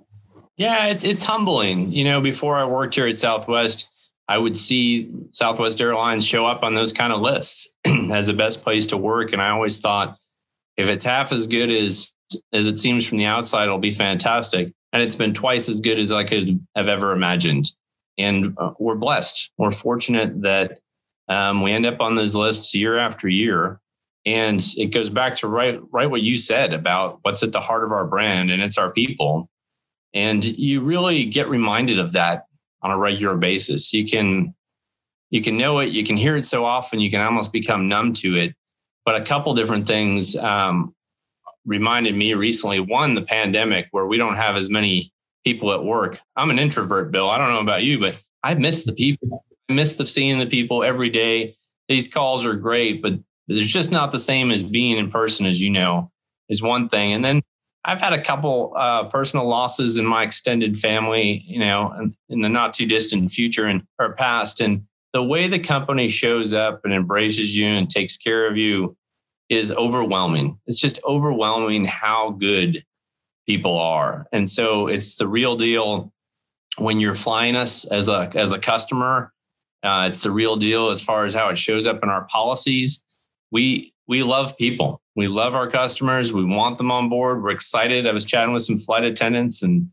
Yeah, 0.58 0.88
it's 0.88 1.04
it's 1.04 1.26
humbling. 1.26 1.92
You 1.92 2.06
know, 2.06 2.22
before 2.22 2.56
I 2.56 2.66
worked 2.66 2.96
here 2.96 3.08
at 3.08 3.18
Southwest, 3.18 3.90
I 4.28 4.38
would 4.38 4.58
see 4.58 5.12
Southwest 5.32 5.82
Airlines 5.82 6.26
show 6.26 6.46
up 6.46 6.64
on 6.64 6.74
those 6.74 6.94
kind 6.94 7.12
of 7.12 7.22
lists 7.22 7.78
as 8.12 8.28
the 8.28 8.34
best 8.34 8.64
place 8.64 8.88
to 8.88 8.98
work, 8.98 9.34
and 9.34 9.42
I 9.42 9.50
always 9.50 9.80
thought 9.80 10.18
if 10.78 10.90
it's 10.90 11.04
half 11.04 11.32
as 11.32 11.48
good 11.48 11.70
as 11.70 12.16
as 12.54 12.68
it 12.68 12.78
seems 12.78 13.06
from 13.06 13.18
the 13.18 13.26
outside, 13.26 13.66
it'll 13.66 13.78
be 13.78 13.92
fantastic. 13.92 14.74
And 14.94 15.04
it's 15.04 15.16
been 15.16 15.34
twice 15.34 15.68
as 15.70 15.82
good 15.82 16.00
as 16.00 16.12
I 16.12 16.24
could 16.24 16.66
have 16.76 16.88
ever 16.88 17.12
imagined. 17.12 17.70
And 18.18 18.54
uh, 18.58 18.72
we're 18.80 18.96
blessed. 18.96 19.52
We're 19.58 19.72
fortunate 19.72 20.42
that 20.44 20.80
um, 21.28 21.62
we 21.62 21.72
end 21.72 21.86
up 21.86 22.00
on 22.00 22.16
those 22.16 22.36
lists 22.36 22.74
year 22.74 22.98
after 22.98 23.28
year. 23.28 23.80
And 24.26 24.64
it 24.78 24.88
goes 24.88 25.10
back 25.10 25.36
to 25.38 25.48
right, 25.48 25.80
right 25.92 26.10
what 26.10 26.22
you 26.22 26.36
said 26.36 26.74
about 26.74 27.20
what's 27.22 27.44
at 27.44 27.52
the 27.52 27.60
heart 27.60 27.84
of 27.84 27.92
our 27.92 28.08
brand, 28.08 28.50
and 28.50 28.62
it's 28.62 28.78
our 28.78 28.92
people. 28.92 29.50
And 30.16 30.44
you 30.44 30.82
really 30.82 31.26
get 31.26 31.50
reminded 31.50 32.00
of 32.00 32.14
that 32.14 32.46
on 32.82 32.90
a 32.90 32.98
regular 32.98 33.36
basis. 33.36 33.94
You 33.94 34.08
can 34.08 34.56
you 35.30 35.42
can 35.42 35.58
know 35.58 35.80
it, 35.80 35.92
you 35.92 36.06
can 36.06 36.16
hear 36.16 36.38
it 36.38 36.46
so 36.46 36.66
often, 36.66 37.02
you 37.02 37.12
can 37.12 37.20
almost 37.20 37.52
become 37.52 37.90
numb 37.90 38.14
to 38.14 38.38
it. 38.38 38.56
But 39.06 39.22
a 39.22 39.26
couple 39.26 39.54
different 39.54 39.86
things 39.86 40.36
um, 40.38 40.96
reminded 41.66 42.16
me 42.16 42.34
recently. 42.34 42.80
One, 42.80 43.16
the 43.16 43.22
pandemic, 43.22 43.88
where 43.92 44.06
we 44.06 44.18
don't 44.18 44.36
have 44.36 44.56
as 44.56 44.70
many 44.70 45.12
people 45.44 45.74
at 45.74 45.84
work. 45.84 46.20
I'm 46.36 46.50
an 46.52 46.60
introvert, 46.60 47.12
Bill. 47.12 47.30
I 47.30 47.38
don't 47.38 47.50
know 47.50 47.60
about 47.60 47.84
you, 47.84 48.00
but 48.00 48.22
I 48.44 48.54
miss 48.54 48.86
the 48.86 48.94
people. 48.94 49.44
I 49.70 49.74
miss 49.74 49.98
the 49.98 50.06
seeing 50.06 50.40
the 50.40 50.46
people 50.46 50.84
every 50.84 51.10
day. 51.10 51.56
These 51.90 52.08
calls 52.08 52.46
are 52.46 52.56
great, 52.56 53.02
but 53.02 53.14
it's 53.48 53.68
just 53.68 53.92
not 53.92 54.12
the 54.12 54.20
same 54.20 54.52
as 54.52 54.64
being 54.64 54.98
in 54.98 55.12
person, 55.12 55.46
as 55.46 55.62
you 55.62 55.70
know, 55.70 56.12
is 56.50 56.62
one 56.62 56.90
thing. 56.90 57.14
And 57.14 57.26
then 57.26 57.42
I've 57.88 58.02
had 58.02 58.14
a 58.14 58.22
couple 58.22 58.74
uh, 58.76 59.04
personal 59.06 59.48
losses 59.48 59.98
in 59.98 60.06
my 60.06 60.24
extended 60.24 60.78
family, 60.78 61.44
you 61.48 61.60
know, 61.60 61.94
in, 61.94 62.16
in 62.30 62.42
the 62.42 62.50
not 62.50 62.74
too 62.74 62.88
distant 62.88 63.30
future 63.30 63.66
and 63.66 63.84
or 64.00 64.14
past. 64.14 64.60
And 64.60 64.86
the 65.14 65.24
way 65.24 65.48
the 65.48 65.60
company 65.60 66.08
shows 66.08 66.52
up 66.54 66.82
and 66.84 66.92
embraces 66.92 67.56
you 67.56 67.68
and 67.68 67.88
takes 67.90 68.18
care 68.18 68.50
of 68.50 68.58
you 68.58 68.98
is 69.50 69.72
overwhelming. 69.72 70.60
It's 70.66 70.80
just 70.80 71.00
overwhelming 71.06 71.86
how 71.86 72.32
good 72.32 72.84
people 73.46 73.78
are. 73.78 74.26
And 74.32 74.50
so 74.50 74.88
it's 74.88 75.18
the 75.18 75.28
real 75.28 75.56
deal 75.56 76.12
when 76.78 77.00
you're 77.00 77.16
flying 77.16 77.56
us 77.56 77.86
as 77.86 78.10
a 78.10 78.32
as 78.36 78.52
a 78.52 78.60
customer. 78.60 79.32
Uh, 79.84 80.06
it's 80.08 80.24
the 80.24 80.32
real 80.32 80.56
deal 80.56 80.90
as 80.90 81.02
far 81.04 81.26
as 81.26 81.36
how 81.36 81.50
it 81.50 81.60
shows 81.60 81.86
up 81.86 82.02
in 82.02 82.10
our 82.10 82.26
policies. 82.26 83.04
We 83.52 83.94
we 84.08 84.24
love 84.24 84.58
people. 84.58 85.02
We 85.16 85.28
love 85.28 85.56
our 85.56 85.68
customers. 85.68 86.34
We 86.34 86.44
want 86.44 86.78
them 86.78 86.92
on 86.92 87.10
board. 87.10 87.42
We're 87.42 87.52
excited. 87.52 88.06
I 88.06 88.12
was 88.12 88.26
chatting 88.26 88.54
with 88.54 88.64
some 88.64 88.78
flight 88.78 89.04
attendants 89.04 89.64
and 89.64 89.90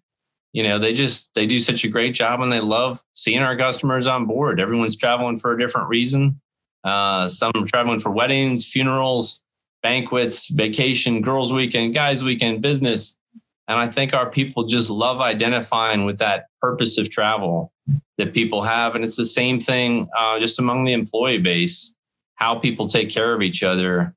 you 0.52 0.62
know, 0.62 0.78
they 0.78 0.92
just 0.92 1.34
they 1.34 1.46
do 1.46 1.58
such 1.58 1.84
a 1.84 1.88
great 1.88 2.14
job 2.14 2.40
and 2.40 2.52
they 2.52 2.60
love 2.60 3.00
seeing 3.14 3.42
our 3.42 3.56
customers 3.56 4.06
on 4.06 4.26
board. 4.26 4.60
Everyone's 4.60 4.96
traveling 4.96 5.38
for 5.38 5.52
a 5.52 5.58
different 5.58 5.88
reason. 5.88 6.40
Uh, 6.84 7.26
some 7.26 7.52
traveling 7.66 8.00
for 8.00 8.10
weddings, 8.10 8.66
funerals, 8.66 9.44
banquets, 9.82 10.48
vacation, 10.48 11.22
girls' 11.22 11.52
weekend, 11.52 11.94
guys' 11.94 12.22
weekend, 12.22 12.60
business. 12.60 13.18
And 13.68 13.78
I 13.78 13.88
think 13.88 14.12
our 14.12 14.28
people 14.28 14.64
just 14.64 14.90
love 14.90 15.20
identifying 15.20 16.04
with 16.04 16.18
that 16.18 16.46
purpose 16.60 16.98
of 16.98 17.08
travel 17.08 17.72
that 18.18 18.34
people 18.34 18.62
have. 18.62 18.94
And 18.94 19.04
it's 19.04 19.16
the 19.16 19.24
same 19.24 19.60
thing 19.60 20.08
uh, 20.18 20.38
just 20.38 20.58
among 20.58 20.84
the 20.84 20.92
employee 20.92 21.38
base, 21.38 21.94
how 22.34 22.56
people 22.56 22.88
take 22.88 23.08
care 23.08 23.32
of 23.32 23.40
each 23.40 23.62
other. 23.62 24.14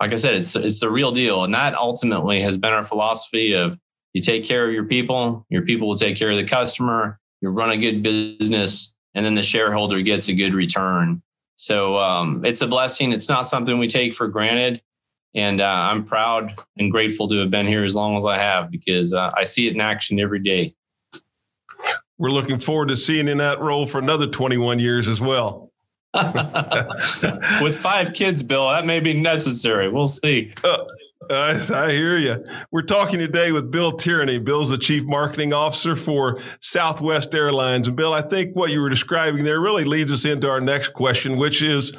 Like 0.00 0.12
I 0.12 0.16
said, 0.16 0.34
it's, 0.34 0.54
it's 0.56 0.80
the 0.80 0.90
real 0.90 1.12
deal. 1.12 1.44
And 1.44 1.54
that 1.54 1.74
ultimately 1.74 2.42
has 2.42 2.56
been 2.56 2.72
our 2.72 2.84
philosophy 2.84 3.54
of 3.54 3.78
you 4.12 4.20
take 4.20 4.44
care 4.44 4.66
of 4.66 4.72
your 4.72 4.84
people, 4.84 5.44
your 5.48 5.62
people 5.62 5.88
will 5.88 5.96
take 5.96 6.16
care 6.16 6.30
of 6.30 6.36
the 6.36 6.44
customer, 6.44 7.18
you 7.40 7.48
run 7.48 7.70
a 7.70 7.76
good 7.76 8.02
business, 8.02 8.94
and 9.14 9.24
then 9.24 9.34
the 9.34 9.42
shareholder 9.42 10.00
gets 10.02 10.28
a 10.28 10.34
good 10.34 10.54
return. 10.54 11.22
So 11.56 11.98
um, 11.98 12.44
it's 12.44 12.62
a 12.62 12.66
blessing. 12.66 13.12
It's 13.12 13.28
not 13.28 13.46
something 13.46 13.78
we 13.78 13.88
take 13.88 14.12
for 14.12 14.28
granted. 14.28 14.82
And 15.34 15.60
uh, 15.60 15.64
I'm 15.64 16.04
proud 16.04 16.54
and 16.76 16.90
grateful 16.90 17.28
to 17.28 17.36
have 17.38 17.50
been 17.50 17.66
here 17.66 17.84
as 17.84 17.96
long 17.96 18.16
as 18.16 18.24
I 18.24 18.38
have 18.38 18.70
because 18.70 19.12
uh, 19.12 19.32
I 19.36 19.44
see 19.44 19.66
it 19.66 19.74
in 19.74 19.80
action 19.80 20.20
every 20.20 20.38
day. 20.38 20.74
We're 22.18 22.30
looking 22.30 22.58
forward 22.58 22.88
to 22.88 22.96
seeing 22.96 23.26
in 23.26 23.38
that 23.38 23.60
role 23.60 23.86
for 23.86 23.98
another 23.98 24.28
21 24.28 24.78
years 24.78 25.08
as 25.08 25.20
well. 25.20 25.72
With 27.62 27.76
five 27.76 28.12
kids, 28.12 28.42
Bill, 28.42 28.68
that 28.68 28.86
may 28.86 29.00
be 29.00 29.20
necessary. 29.20 29.88
We'll 29.88 30.08
see. 30.08 30.52
Uh, 30.62 30.84
I, 31.30 31.58
I 31.72 31.90
hear 31.92 32.18
you. 32.18 32.44
We're 32.70 32.82
talking 32.82 33.18
today 33.18 33.50
with 33.50 33.70
Bill 33.70 33.92
Tierney. 33.92 34.38
Bill's 34.38 34.70
the 34.70 34.78
chief 34.78 35.04
marketing 35.04 35.52
officer 35.52 35.96
for 35.96 36.40
Southwest 36.60 37.34
Airlines. 37.34 37.88
And 37.88 37.96
Bill, 37.96 38.12
I 38.12 38.22
think 38.22 38.54
what 38.54 38.70
you 38.70 38.80
were 38.80 38.90
describing 38.90 39.44
there 39.44 39.60
really 39.60 39.84
leads 39.84 40.12
us 40.12 40.24
into 40.24 40.48
our 40.48 40.60
next 40.60 40.88
question, 40.90 41.36
which 41.36 41.62
is 41.62 41.96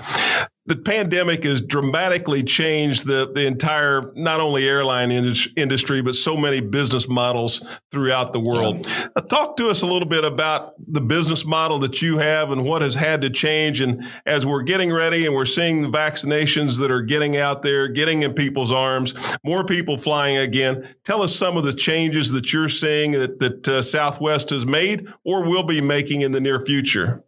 the 0.67 0.75
pandemic 0.75 1.43
has 1.43 1.61
dramatically 1.61 2.43
changed 2.43 3.05
the, 3.05 3.31
the 3.33 3.45
entire, 3.45 4.11
not 4.15 4.39
only 4.39 4.67
airline 4.67 5.11
industry, 5.11 6.01
but 6.01 6.15
so 6.15 6.35
many 6.35 6.59
business 6.59 7.07
models 7.07 7.63
throughout 7.91 8.33
the 8.33 8.39
world. 8.39 8.87
Yeah. 8.87 9.07
Uh, 9.15 9.21
talk 9.21 9.57
to 9.57 9.69
us 9.69 9.83
a 9.83 9.85
little 9.85 10.07
bit 10.07 10.23
about 10.23 10.73
the 10.91 11.01
business 11.01 11.45
model 11.45 11.77
that 11.79 12.01
you 12.01 12.17
have 12.17 12.49
and 12.49 12.65
what 12.65 12.81
has 12.81 12.95
had 12.95 13.21
to 13.21 13.29
change. 13.29 13.79
And 13.79 14.03
as 14.25 14.43
we're 14.45 14.63
getting 14.63 14.91
ready 14.91 15.27
and 15.27 15.35
we're 15.35 15.45
seeing 15.45 15.83
the 15.83 15.87
vaccinations 15.87 16.79
that 16.79 16.89
are 16.89 17.01
getting 17.01 17.37
out 17.37 17.61
there, 17.61 17.87
getting 17.87 18.23
in 18.23 18.33
people's 18.33 18.71
arms, 18.71 19.13
more 19.43 19.63
people 19.63 19.99
flying 19.99 20.37
again, 20.37 20.95
tell 21.03 21.21
us 21.21 21.35
some 21.35 21.57
of 21.57 21.63
the 21.63 21.73
changes 21.73 22.31
that 22.31 22.51
you're 22.51 22.69
seeing 22.69 23.11
that, 23.11 23.37
that 23.37 23.67
uh, 23.67 23.81
Southwest 23.83 24.49
has 24.49 24.65
made 24.65 25.07
or 25.23 25.43
will 25.43 25.63
be 25.63 25.79
making 25.79 26.21
in 26.21 26.31
the 26.31 26.39
near 26.39 26.59
future. 26.59 27.23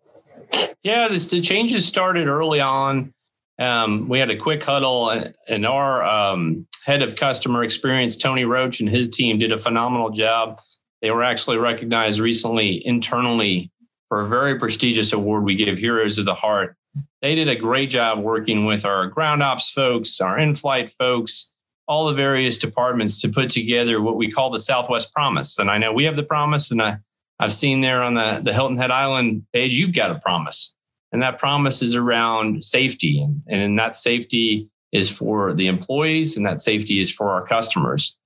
Yeah, 0.81 1.07
this, 1.07 1.29
the 1.29 1.41
changes 1.41 1.85
started 1.85 2.27
early 2.27 2.61
on 2.61 3.13
um, 3.59 4.07
we 4.07 4.19
had 4.19 4.29
a 4.29 4.37
quick 4.37 4.63
huddle, 4.63 5.09
and 5.47 5.65
our 5.65 6.05
um, 6.05 6.67
head 6.85 7.01
of 7.01 7.15
customer 7.15 7.63
experience, 7.63 8.15
Tony 8.15 8.45
Roach, 8.45 8.79
and 8.79 8.89
his 8.89 9.09
team 9.09 9.39
did 9.39 9.51
a 9.51 9.57
phenomenal 9.57 10.09
job. 10.09 10.59
They 11.01 11.11
were 11.11 11.23
actually 11.23 11.57
recognized 11.57 12.19
recently 12.19 12.85
internally 12.85 13.71
for 14.09 14.21
a 14.21 14.27
very 14.27 14.57
prestigious 14.57 15.11
award 15.11 15.43
we 15.43 15.55
give 15.55 15.77
Heroes 15.77 16.17
of 16.17 16.25
the 16.25 16.33
Heart. 16.33 16.75
They 17.21 17.35
did 17.35 17.49
a 17.49 17.55
great 17.55 17.89
job 17.89 18.19
working 18.19 18.65
with 18.65 18.85
our 18.85 19.07
ground 19.07 19.43
ops 19.43 19.71
folks, 19.71 20.21
our 20.21 20.39
in 20.39 20.55
flight 20.55 20.91
folks, 20.91 21.53
all 21.87 22.07
the 22.07 22.13
various 22.13 22.57
departments 22.57 23.21
to 23.21 23.29
put 23.29 23.49
together 23.49 24.01
what 24.01 24.17
we 24.17 24.31
call 24.31 24.49
the 24.49 24.59
Southwest 24.59 25.13
Promise. 25.13 25.59
And 25.59 25.69
I 25.69 25.77
know 25.77 25.91
we 25.91 26.05
have 26.05 26.15
the 26.15 26.23
promise, 26.23 26.71
and 26.71 26.81
I, 26.81 26.97
I've 27.39 27.53
seen 27.53 27.81
there 27.81 28.03
on 28.03 28.13
the, 28.13 28.41
the 28.43 28.53
Hilton 28.53 28.77
Head 28.77 28.91
Island 28.91 29.45
page, 29.53 29.77
you've 29.77 29.95
got 29.95 30.11
a 30.11 30.19
promise. 30.19 30.75
And 31.11 31.21
that 31.21 31.39
promise 31.39 31.81
is 31.81 31.95
around 31.95 32.63
safety. 32.63 33.21
And, 33.21 33.41
and 33.47 33.79
that 33.79 33.95
safety 33.95 34.69
is 34.91 35.09
for 35.09 35.53
the 35.53 35.67
employees 35.67 36.37
and 36.37 36.45
that 36.45 36.59
safety 36.59 36.99
is 36.99 37.13
for 37.13 37.29
our 37.29 37.45
customers. 37.45 38.17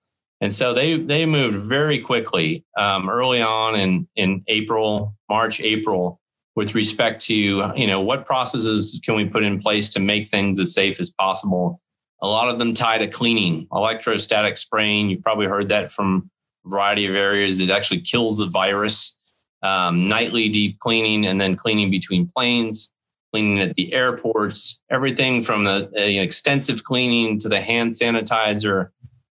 And 0.41 0.51
so 0.51 0.73
they 0.73 0.97
they 0.97 1.25
moved 1.27 1.57
very 1.57 1.99
quickly 1.99 2.65
um, 2.77 3.09
early 3.09 3.41
on 3.41 3.75
in 3.75 4.07
in 4.15 4.43
April, 4.47 5.15
March, 5.29 5.61
April, 5.61 6.19
with 6.55 6.73
respect 6.73 7.21
to 7.25 7.35
you 7.35 7.87
know 7.87 8.01
what 8.01 8.25
processes 8.25 8.99
can 9.05 9.15
we 9.15 9.25
put 9.25 9.43
in 9.43 9.61
place 9.61 9.93
to 9.93 9.99
make 9.99 10.29
things 10.29 10.59
as 10.59 10.73
safe 10.73 10.99
as 10.99 11.11
possible. 11.11 11.79
A 12.23 12.27
lot 12.27 12.49
of 12.49 12.57
them 12.57 12.73
tie 12.73 12.97
to 12.97 13.07
cleaning, 13.07 13.67
electrostatic 13.71 14.57
spraying. 14.57 15.09
You've 15.09 15.23
probably 15.23 15.45
heard 15.45 15.67
that 15.69 15.91
from 15.91 16.29
a 16.65 16.69
variety 16.69 17.05
of 17.05 17.15
areas. 17.15 17.61
It 17.61 17.69
actually 17.69 18.01
kills 18.01 18.39
the 18.39 18.47
virus 18.47 19.19
um, 19.63 20.07
nightly 20.07 20.49
deep 20.49 20.79
cleaning 20.79 21.25
and 21.25 21.39
then 21.39 21.55
cleaning 21.55 21.91
between 21.91 22.27
planes, 22.27 22.93
cleaning 23.31 23.59
at 23.59 23.75
the 23.75 23.93
airports, 23.93 24.83
everything 24.89 25.43
from 25.43 25.63
the 25.63 25.89
uh, 25.95 26.01
extensive 26.01 26.83
cleaning 26.83 27.39
to 27.39 27.49
the 27.49 27.61
hand 27.61 27.91
sanitizer 27.91 28.89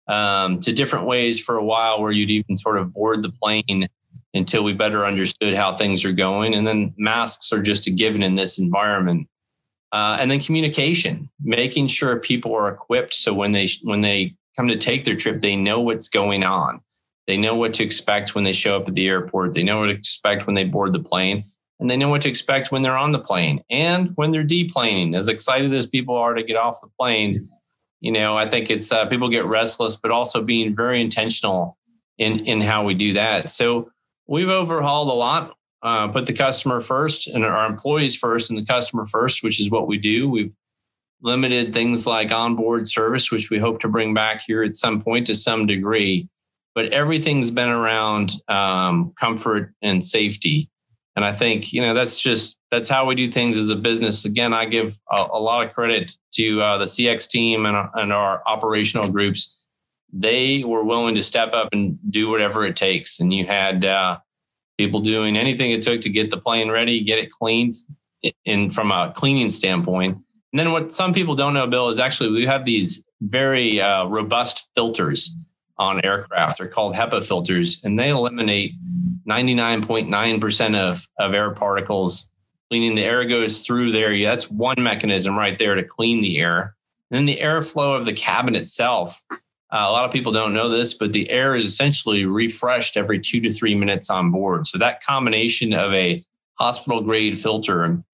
um, 0.08 0.60
to 0.60 0.72
different 0.72 1.06
ways 1.06 1.40
for 1.40 1.56
a 1.56 1.64
while 1.64 2.00
where 2.00 2.12
you'd 2.12 2.30
even 2.30 2.56
sort 2.56 2.78
of 2.78 2.92
board 2.92 3.22
the 3.22 3.30
plane 3.30 3.88
until 4.34 4.62
we 4.62 4.72
better 4.72 5.04
understood 5.04 5.54
how 5.54 5.74
things 5.74 6.04
are 6.04 6.12
going. 6.12 6.54
And 6.54 6.66
then 6.66 6.94
masks 6.96 7.52
are 7.52 7.62
just 7.62 7.86
a 7.86 7.90
given 7.90 8.22
in 8.22 8.34
this 8.34 8.58
environment. 8.58 9.28
Uh, 9.90 10.18
and 10.20 10.30
then 10.30 10.40
communication, 10.40 11.30
making 11.40 11.86
sure 11.86 12.20
people 12.20 12.54
are 12.54 12.68
equipped 12.68 13.14
so 13.14 13.32
when 13.32 13.52
they 13.52 13.68
when 13.82 14.02
they 14.02 14.34
come 14.54 14.68
to 14.68 14.76
take 14.76 15.04
their 15.04 15.16
trip, 15.16 15.40
they 15.40 15.56
know 15.56 15.80
what's 15.80 16.08
going 16.08 16.44
on. 16.44 16.80
They 17.28 17.36
know 17.36 17.54
what 17.54 17.74
to 17.74 17.84
expect 17.84 18.34
when 18.34 18.44
they 18.44 18.54
show 18.54 18.76
up 18.76 18.88
at 18.88 18.94
the 18.94 19.06
airport. 19.06 19.52
They 19.52 19.62
know 19.62 19.80
what 19.80 19.86
to 19.88 19.92
expect 19.92 20.46
when 20.46 20.54
they 20.54 20.64
board 20.64 20.94
the 20.94 20.98
plane. 20.98 21.44
And 21.78 21.88
they 21.88 21.96
know 21.96 22.08
what 22.08 22.22
to 22.22 22.28
expect 22.28 22.72
when 22.72 22.82
they're 22.82 22.96
on 22.96 23.12
the 23.12 23.20
plane 23.20 23.62
and 23.70 24.12
when 24.16 24.30
they're 24.30 24.46
deplaning. 24.46 25.14
As 25.14 25.28
excited 25.28 25.72
as 25.74 25.86
people 25.86 26.16
are 26.16 26.34
to 26.34 26.42
get 26.42 26.56
off 26.56 26.80
the 26.80 26.88
plane, 26.98 27.48
you 28.00 28.10
know, 28.10 28.36
I 28.36 28.48
think 28.48 28.70
it's 28.70 28.90
uh, 28.90 29.06
people 29.06 29.28
get 29.28 29.44
restless, 29.44 29.94
but 29.94 30.10
also 30.10 30.42
being 30.42 30.74
very 30.74 31.00
intentional 31.02 31.76
in 32.16 32.46
in 32.46 32.62
how 32.62 32.82
we 32.84 32.94
do 32.94 33.12
that. 33.12 33.50
So 33.50 33.90
we've 34.26 34.48
overhauled 34.48 35.08
a 35.08 35.12
lot. 35.12 35.54
Uh, 35.80 36.08
put 36.08 36.26
the 36.26 36.32
customer 36.32 36.80
first 36.80 37.28
and 37.28 37.44
our 37.44 37.70
employees 37.70 38.16
first 38.16 38.50
and 38.50 38.58
the 38.58 38.64
customer 38.64 39.06
first, 39.06 39.44
which 39.44 39.60
is 39.60 39.70
what 39.70 39.86
we 39.86 39.96
do. 39.98 40.28
We've 40.28 40.52
limited 41.22 41.72
things 41.72 42.04
like 42.04 42.32
onboard 42.32 42.88
service, 42.88 43.30
which 43.30 43.50
we 43.50 43.58
hope 43.58 43.80
to 43.80 43.88
bring 43.88 44.14
back 44.14 44.40
here 44.44 44.64
at 44.64 44.74
some 44.74 45.00
point 45.00 45.28
to 45.28 45.36
some 45.36 45.66
degree 45.66 46.28
but 46.78 46.92
everything's 46.92 47.50
been 47.50 47.70
around 47.70 48.34
um, 48.46 49.12
comfort 49.18 49.74
and 49.82 50.04
safety. 50.04 50.70
And 51.16 51.24
I 51.24 51.32
think, 51.32 51.72
you 51.72 51.82
know, 51.82 51.92
that's 51.92 52.20
just, 52.20 52.60
that's 52.70 52.88
how 52.88 53.04
we 53.04 53.16
do 53.16 53.28
things 53.32 53.56
as 53.56 53.68
a 53.68 53.74
business. 53.74 54.24
Again, 54.24 54.52
I 54.52 54.64
give 54.64 54.96
a, 55.10 55.26
a 55.32 55.40
lot 55.40 55.66
of 55.66 55.74
credit 55.74 56.16
to 56.34 56.62
uh, 56.62 56.78
the 56.78 56.84
CX 56.84 57.28
team 57.28 57.66
and, 57.66 57.88
and 57.94 58.12
our 58.12 58.44
operational 58.46 59.10
groups. 59.10 59.60
They 60.12 60.62
were 60.62 60.84
willing 60.84 61.16
to 61.16 61.22
step 61.22 61.52
up 61.52 61.70
and 61.72 61.98
do 62.12 62.30
whatever 62.30 62.64
it 62.64 62.76
takes. 62.76 63.18
And 63.18 63.34
you 63.34 63.44
had 63.44 63.84
uh, 63.84 64.18
people 64.78 65.00
doing 65.00 65.36
anything 65.36 65.72
it 65.72 65.82
took 65.82 66.00
to 66.02 66.08
get 66.08 66.30
the 66.30 66.38
plane 66.38 66.70
ready, 66.70 67.02
get 67.02 67.18
it 67.18 67.32
cleaned 67.32 67.74
in 68.44 68.70
from 68.70 68.92
a 68.92 69.12
cleaning 69.16 69.50
standpoint. 69.50 70.16
And 70.52 70.60
then 70.60 70.70
what 70.70 70.92
some 70.92 71.12
people 71.12 71.34
don't 71.34 71.54
know, 71.54 71.66
Bill, 71.66 71.88
is 71.88 71.98
actually 71.98 72.30
we 72.30 72.46
have 72.46 72.64
these 72.64 73.04
very 73.20 73.80
uh, 73.80 74.04
robust 74.06 74.68
filters 74.76 75.36
on 75.78 76.04
aircraft. 76.04 76.58
They're 76.58 76.68
called 76.68 76.94
HEPA 76.94 77.26
filters, 77.26 77.82
and 77.84 77.98
they 77.98 78.10
eliminate 78.10 78.74
99.9% 79.28 80.76
of, 80.76 81.06
of 81.18 81.34
air 81.34 81.52
particles. 81.52 82.32
Cleaning 82.70 82.96
the 82.96 83.04
air 83.04 83.24
goes 83.24 83.64
through 83.64 83.92
there. 83.92 84.18
That's 84.24 84.50
one 84.50 84.82
mechanism 84.82 85.36
right 85.36 85.58
there 85.58 85.74
to 85.74 85.84
clean 85.84 86.20
the 86.20 86.40
air. 86.40 86.74
And 87.10 87.18
then 87.18 87.26
the 87.26 87.40
airflow 87.40 87.96
of 87.98 88.04
the 88.04 88.12
cabin 88.12 88.54
itself. 88.54 89.22
Uh, 89.30 89.84
a 89.86 89.92
lot 89.92 90.04
of 90.04 90.12
people 90.12 90.32
don't 90.32 90.54
know 90.54 90.68
this, 90.68 90.94
but 90.94 91.12
the 91.12 91.30
air 91.30 91.54
is 91.54 91.64
essentially 91.64 92.24
refreshed 92.24 92.96
every 92.96 93.20
two 93.20 93.40
to 93.40 93.50
three 93.50 93.74
minutes 93.74 94.10
on 94.10 94.30
board. 94.30 94.66
So 94.66 94.78
that 94.78 95.02
combination 95.02 95.72
of 95.74 95.92
a 95.92 96.24
hospital 96.54 97.02
grade 97.02 97.38
filter 97.38 97.84
and 97.84 98.04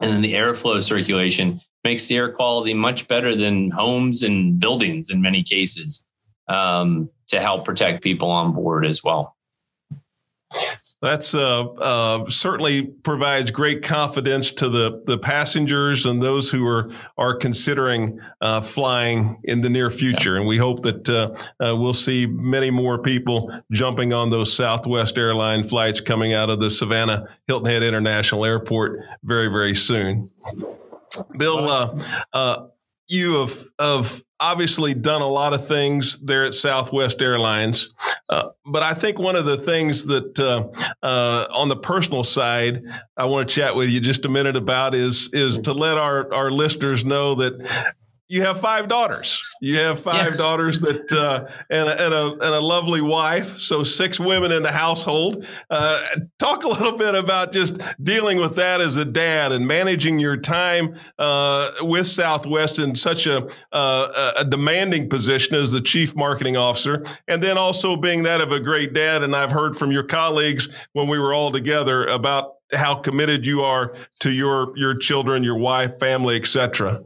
then 0.00 0.20
the 0.20 0.34
airflow 0.34 0.82
circulation 0.82 1.60
makes 1.82 2.06
the 2.06 2.16
air 2.16 2.30
quality 2.30 2.74
much 2.74 3.08
better 3.08 3.34
than 3.34 3.70
homes 3.70 4.22
and 4.22 4.60
buildings 4.60 5.08
in 5.08 5.22
many 5.22 5.42
cases 5.42 6.06
um, 6.48 7.10
to 7.28 7.40
help 7.40 7.64
protect 7.64 8.02
people 8.02 8.30
on 8.30 8.52
board 8.52 8.86
as 8.86 9.02
well. 9.02 9.36
That's 11.02 11.34
uh, 11.34 11.64
uh, 11.64 12.28
certainly 12.30 12.86
provides 12.86 13.50
great 13.50 13.82
confidence 13.82 14.50
to 14.52 14.68
the 14.68 15.02
the 15.04 15.18
passengers 15.18 16.06
and 16.06 16.22
those 16.22 16.50
who 16.50 16.66
are 16.66 16.90
are 17.18 17.36
considering 17.36 18.18
uh, 18.40 18.62
flying 18.62 19.38
in 19.44 19.60
the 19.60 19.68
near 19.68 19.90
future. 19.90 20.34
Yeah. 20.34 20.38
And 20.38 20.48
we 20.48 20.56
hope 20.56 20.82
that 20.84 21.08
uh, 21.08 21.34
uh, 21.62 21.76
we'll 21.76 21.92
see 21.92 22.26
many 22.26 22.70
more 22.70 22.98
people 22.98 23.52
jumping 23.70 24.14
on 24.14 24.30
those 24.30 24.52
Southwest 24.52 25.18
airline 25.18 25.64
flights 25.64 26.00
coming 26.00 26.32
out 26.32 26.48
of 26.48 26.60
the 26.60 26.70
Savannah 26.70 27.28
Hilton 27.46 27.70
Head 27.70 27.82
International 27.82 28.44
Airport 28.44 29.00
very 29.22 29.48
very 29.48 29.74
soon. 29.74 30.28
Bill, 31.38 31.68
uh, 32.32 32.66
you 33.08 33.40
have 33.40 33.64
of 33.78 34.22
obviously 34.38 34.92
done 34.92 35.22
a 35.22 35.28
lot 35.28 35.54
of 35.54 35.66
things 35.66 36.18
there 36.18 36.44
at 36.44 36.54
Southwest 36.54 37.22
Airlines, 37.22 37.94
uh, 38.28 38.48
but 38.64 38.82
I 38.82 38.94
think 38.94 39.18
one 39.18 39.36
of 39.36 39.46
the 39.46 39.56
things 39.56 40.06
that 40.06 40.38
uh, 40.38 40.68
uh, 41.02 41.46
on 41.54 41.68
the 41.68 41.76
personal 41.76 42.24
side 42.24 42.82
I 43.16 43.26
want 43.26 43.48
to 43.48 43.54
chat 43.54 43.76
with 43.76 43.88
you 43.88 44.00
just 44.00 44.24
a 44.24 44.28
minute 44.28 44.56
about 44.56 44.94
is 44.94 45.30
is 45.32 45.58
to 45.60 45.72
let 45.72 45.98
our 45.98 46.32
our 46.32 46.50
listeners 46.50 47.04
know 47.04 47.34
that 47.36 47.94
you 48.28 48.42
have 48.42 48.60
five 48.60 48.88
daughters. 48.88 49.54
You 49.60 49.76
have 49.78 50.00
five 50.00 50.26
yes. 50.26 50.38
daughters 50.38 50.80
that 50.80 51.12
uh, 51.12 51.46
and, 51.70 51.88
a, 51.88 52.04
and, 52.04 52.14
a, 52.14 52.32
and 52.32 52.54
a 52.54 52.60
lovely 52.60 53.00
wife. 53.00 53.58
So 53.58 53.84
six 53.84 54.18
women 54.18 54.50
in 54.50 54.64
the 54.64 54.72
household. 54.72 55.46
Uh, 55.70 56.04
talk 56.38 56.64
a 56.64 56.68
little 56.68 56.98
bit 56.98 57.14
about 57.14 57.52
just 57.52 57.80
dealing 58.02 58.38
with 58.38 58.56
that 58.56 58.80
as 58.80 58.96
a 58.96 59.04
dad 59.04 59.52
and 59.52 59.66
managing 59.66 60.18
your 60.18 60.36
time 60.36 60.98
uh, 61.18 61.70
with 61.82 62.06
Southwest 62.08 62.78
in 62.78 62.96
such 62.96 63.26
a, 63.26 63.48
uh, 63.72 64.32
a 64.38 64.44
demanding 64.44 65.08
position 65.08 65.56
as 65.56 65.70
the 65.70 65.80
chief 65.80 66.16
marketing 66.16 66.56
officer, 66.56 67.04
and 67.28 67.42
then 67.42 67.56
also 67.56 67.96
being 67.96 68.24
that 68.24 68.40
of 68.40 68.50
a 68.50 68.58
great 68.58 68.92
dad. 68.92 69.22
And 69.22 69.36
I've 69.36 69.52
heard 69.52 69.76
from 69.76 69.92
your 69.92 70.04
colleagues 70.04 70.68
when 70.94 71.06
we 71.06 71.18
were 71.18 71.32
all 71.32 71.52
together 71.52 72.06
about 72.06 72.54
how 72.72 72.96
committed 72.96 73.46
you 73.46 73.62
are 73.62 73.94
to 74.20 74.32
your 74.32 74.76
your 74.76 74.96
children, 74.96 75.44
your 75.44 75.56
wife, 75.56 75.98
family, 76.00 76.36
etc. 76.36 77.02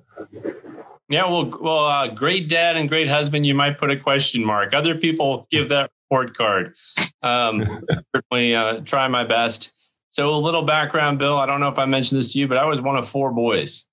Yeah, 1.11 1.27
well, 1.27 1.53
well, 1.61 1.87
uh, 1.87 2.07
great 2.07 2.49
dad 2.49 2.77
and 2.77 2.89
great 2.89 3.09
husband. 3.09 3.45
You 3.45 3.55
might 3.55 3.81
put 3.81 3.91
a 3.91 3.97
question 3.97 4.45
mark. 4.45 4.73
Other 4.73 4.95
people 4.95 5.49
give 5.51 5.69
that 5.71 5.91
report 6.09 6.37
card. 6.37 6.75
Um, 7.21 7.65
certainly 8.15 8.55
uh, 8.55 8.81
try 8.83 9.09
my 9.09 9.25
best. 9.25 9.75
So 10.11 10.33
a 10.33 10.37
little 10.37 10.63
background, 10.63 11.19
Bill. 11.19 11.37
I 11.37 11.47
don't 11.47 11.59
know 11.59 11.69
if 11.69 11.81
I 11.81 11.85
mentioned 11.85 12.21
this 12.21 12.33
to 12.35 12.39
you, 12.39 12.47
but 12.47 12.59
I 12.59 12.65
was 12.65 12.81
one 12.81 12.97
of 12.97 13.09
four 13.09 13.33
boys. 13.33 13.89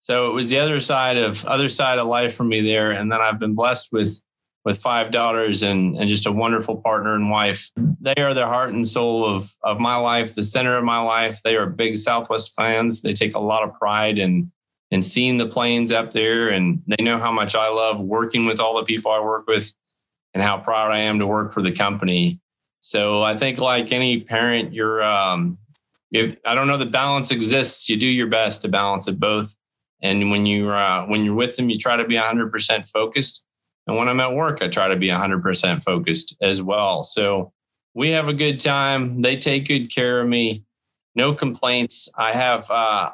So 0.00 0.30
it 0.30 0.32
was 0.32 0.48
the 0.48 0.60
other 0.60 0.80
side 0.80 1.18
of 1.18 1.44
other 1.44 1.68
side 1.68 1.98
of 1.98 2.06
life 2.06 2.34
for 2.34 2.44
me 2.44 2.62
there, 2.62 2.90
and 2.90 3.12
then 3.12 3.20
I've 3.20 3.38
been 3.38 3.54
blessed 3.54 3.92
with 3.92 4.22
with 4.64 4.78
five 4.78 5.10
daughters 5.10 5.62
and 5.62 5.94
and 5.96 6.08
just 6.08 6.26
a 6.26 6.32
wonderful 6.32 6.80
partner 6.80 7.14
and 7.14 7.30
wife. 7.30 7.70
They 7.76 8.14
are 8.16 8.32
the 8.32 8.46
heart 8.46 8.72
and 8.72 8.88
soul 8.88 9.24
of 9.24 9.52
of 9.62 9.78
my 9.78 9.96
life, 9.96 10.34
the 10.34 10.42
center 10.42 10.76
of 10.76 10.84
my 10.84 10.98
life. 10.98 11.40
They 11.44 11.54
are 11.56 11.66
big 11.66 11.96
Southwest 11.98 12.54
fans. 12.56 13.02
They 13.02 13.12
take 13.12 13.34
a 13.34 13.40
lot 13.40 13.62
of 13.62 13.74
pride 13.78 14.18
in 14.18 14.50
and 14.92 15.04
seeing 15.04 15.38
the 15.38 15.46
planes 15.46 15.90
up 15.90 16.12
there. 16.12 16.50
And 16.50 16.82
they 16.86 17.02
know 17.02 17.18
how 17.18 17.32
much 17.32 17.56
I 17.56 17.68
love 17.70 18.00
working 18.00 18.46
with 18.46 18.60
all 18.60 18.76
the 18.76 18.84
people 18.84 19.10
I 19.10 19.20
work 19.20 19.48
with 19.48 19.72
and 20.34 20.42
how 20.42 20.58
proud 20.58 20.92
I 20.92 20.98
am 20.98 21.18
to 21.18 21.26
work 21.26 21.52
for 21.52 21.62
the 21.62 21.72
company. 21.72 22.40
So 22.80 23.22
I 23.22 23.36
think, 23.36 23.58
like 23.58 23.90
any 23.90 24.20
parent, 24.20 24.72
you're, 24.72 25.02
um, 25.02 25.58
if, 26.10 26.36
I 26.44 26.54
don't 26.54 26.66
know 26.66 26.76
the 26.76 26.86
balance 26.86 27.30
exists. 27.30 27.88
You 27.88 27.96
do 27.96 28.06
your 28.06 28.26
best 28.26 28.62
to 28.62 28.68
balance 28.68 29.08
it 29.08 29.18
both. 29.18 29.56
And 30.02 30.30
when 30.30 30.46
you 30.46 30.70
uh, 30.70 31.06
when 31.06 31.24
you're 31.24 31.34
with 31.34 31.56
them, 31.56 31.70
you 31.70 31.78
try 31.78 31.96
to 31.96 32.04
be 32.04 32.16
100% 32.16 32.88
focused. 32.88 33.46
And 33.86 33.96
when 33.96 34.08
I'm 34.08 34.20
at 34.20 34.34
work, 34.34 34.60
I 34.62 34.68
try 34.68 34.88
to 34.88 34.96
be 34.96 35.08
100% 35.08 35.82
focused 35.82 36.36
as 36.42 36.62
well. 36.62 37.02
So 37.02 37.52
we 37.94 38.10
have 38.10 38.28
a 38.28 38.34
good 38.34 38.60
time. 38.60 39.22
They 39.22 39.36
take 39.36 39.68
good 39.68 39.94
care 39.94 40.20
of 40.20 40.28
me. 40.28 40.64
No 41.14 41.34
complaints. 41.34 42.08
I 42.16 42.32
have 42.32 42.70
uh, 42.70 43.10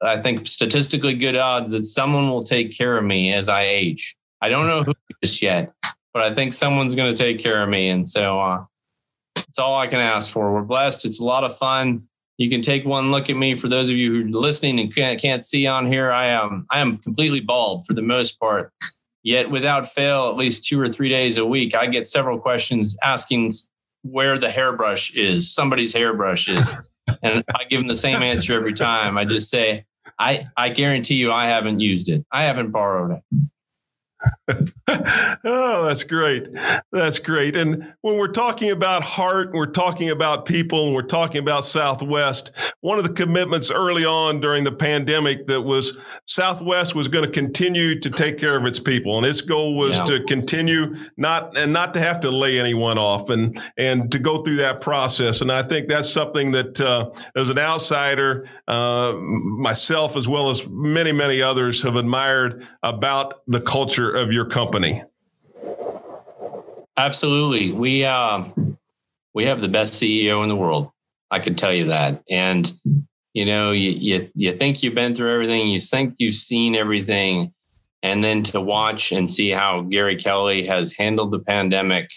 I 0.00 0.18
think 0.20 0.46
statistically 0.46 1.14
good 1.14 1.36
odds 1.36 1.72
that 1.72 1.82
someone 1.82 2.28
will 2.28 2.42
take 2.42 2.76
care 2.76 2.96
of 2.96 3.04
me 3.04 3.32
as 3.32 3.48
I 3.48 3.62
age. 3.62 4.16
I 4.40 4.48
don't 4.48 4.66
know 4.66 4.82
who 4.84 4.94
just 5.22 5.42
yet, 5.42 5.72
but 6.14 6.22
I 6.22 6.32
think 6.32 6.52
someone's 6.52 6.94
going 6.94 7.12
to 7.12 7.18
take 7.18 7.40
care 7.40 7.62
of 7.62 7.68
me. 7.68 7.88
And 7.88 8.06
so 8.06 8.40
uh, 8.40 8.64
it's 9.36 9.58
all 9.58 9.76
I 9.76 9.88
can 9.88 9.98
ask 9.98 10.30
for. 10.30 10.52
We're 10.52 10.62
blessed. 10.62 11.04
It's 11.04 11.20
a 11.20 11.24
lot 11.24 11.44
of 11.44 11.56
fun. 11.56 12.04
You 12.36 12.48
can 12.48 12.62
take 12.62 12.84
one 12.84 13.10
look 13.10 13.28
at 13.28 13.36
me. 13.36 13.56
For 13.56 13.66
those 13.66 13.90
of 13.90 13.96
you 13.96 14.12
who 14.12 14.28
are 14.28 14.40
listening 14.40 14.78
and 14.78 14.94
can't, 14.94 15.20
can't 15.20 15.44
see 15.44 15.66
on 15.66 15.90
here, 15.90 16.12
I 16.12 16.26
am 16.26 16.66
I 16.70 16.78
am 16.78 16.98
completely 16.98 17.40
bald 17.40 17.84
for 17.84 17.94
the 17.94 18.02
most 18.02 18.38
part. 18.38 18.72
Yet 19.24 19.50
without 19.50 19.88
fail, 19.88 20.28
at 20.28 20.36
least 20.36 20.64
two 20.64 20.80
or 20.80 20.88
three 20.88 21.08
days 21.08 21.36
a 21.36 21.44
week, 21.44 21.74
I 21.74 21.86
get 21.88 22.06
several 22.06 22.38
questions 22.38 22.96
asking 23.02 23.52
where 24.02 24.38
the 24.38 24.50
hairbrush 24.50 25.12
is, 25.14 25.52
somebody's 25.52 25.92
hairbrush 25.92 26.48
is. 26.48 26.76
And 27.22 27.44
I 27.54 27.64
give 27.64 27.80
them 27.80 27.88
the 27.88 27.96
same 27.96 28.22
answer 28.22 28.54
every 28.54 28.72
time. 28.72 29.18
I 29.18 29.24
just 29.24 29.50
say, 29.50 29.84
I, 30.18 30.46
I 30.56 30.68
guarantee 30.68 31.16
you 31.16 31.32
I 31.32 31.46
haven't 31.46 31.80
used 31.80 32.08
it. 32.08 32.24
I 32.32 32.44
haven't 32.44 32.70
borrowed 32.70 33.18
it. 33.18 33.40
oh, 35.44 35.84
that's 35.86 36.04
great. 36.04 36.48
That's 36.90 37.18
great. 37.18 37.54
And 37.54 37.94
when 38.00 38.18
we're 38.18 38.32
talking 38.32 38.70
about 38.70 39.02
heart, 39.02 39.52
we're 39.52 39.66
talking 39.66 40.10
about 40.10 40.44
people, 40.44 40.86
and 40.86 40.94
we're 40.94 41.02
talking 41.02 41.40
about 41.40 41.64
Southwest, 41.64 42.50
one 42.80 42.98
of 42.98 43.04
the 43.04 43.12
commitments 43.12 43.70
early 43.70 44.04
on 44.04 44.40
during 44.40 44.64
the 44.64 44.72
pandemic 44.72 45.46
that 45.46 45.62
was 45.62 45.98
Southwest 46.26 46.94
was 46.94 47.08
going 47.08 47.24
to 47.24 47.30
continue 47.30 47.98
to 48.00 48.10
take 48.10 48.38
care 48.38 48.56
of 48.56 48.66
its 48.66 48.80
people. 48.80 49.16
And 49.18 49.26
its 49.26 49.40
goal 49.40 49.76
was 49.76 49.98
yeah. 49.98 50.04
to 50.06 50.24
continue 50.24 50.96
not 51.16 51.56
and 51.56 51.72
not 51.72 51.94
to 51.94 52.00
have 52.00 52.20
to 52.20 52.30
lay 52.30 52.58
anyone 52.58 52.98
off 52.98 53.30
and 53.30 53.60
and 53.76 54.10
to 54.12 54.18
go 54.18 54.42
through 54.42 54.56
that 54.56 54.80
process. 54.80 55.40
And 55.40 55.52
I 55.52 55.62
think 55.62 55.88
that's 55.88 56.10
something 56.10 56.52
that 56.52 56.80
uh, 56.80 57.10
as 57.36 57.50
an 57.50 57.58
outsider, 57.58 58.48
uh, 58.66 59.14
myself 59.18 60.16
as 60.16 60.28
well 60.28 60.50
as 60.50 60.68
many, 60.68 61.12
many 61.12 61.40
others 61.42 61.82
have 61.82 61.96
admired 61.96 62.66
about 62.82 63.42
the 63.46 63.60
culture 63.60 64.07
of 64.16 64.32
your 64.32 64.44
company? 64.44 65.02
Absolutely. 66.96 67.72
We 67.72 68.04
uh, 68.04 68.44
we 69.34 69.44
have 69.44 69.60
the 69.60 69.68
best 69.68 69.94
CEO 69.94 70.42
in 70.42 70.48
the 70.48 70.56
world. 70.56 70.90
I 71.30 71.38
can 71.38 71.54
tell 71.54 71.72
you 71.72 71.86
that. 71.86 72.22
And 72.28 72.70
you 73.34 73.46
know, 73.46 73.72
you, 73.72 73.90
you 73.90 74.28
you 74.34 74.52
think 74.52 74.82
you've 74.82 74.94
been 74.94 75.14
through 75.14 75.32
everything, 75.32 75.68
you 75.68 75.80
think 75.80 76.14
you've 76.18 76.34
seen 76.34 76.74
everything, 76.74 77.52
and 78.02 78.24
then 78.24 78.42
to 78.44 78.60
watch 78.60 79.12
and 79.12 79.30
see 79.30 79.50
how 79.50 79.82
Gary 79.82 80.16
Kelly 80.16 80.66
has 80.66 80.92
handled 80.92 81.32
the 81.32 81.38
pandemic, 81.38 82.10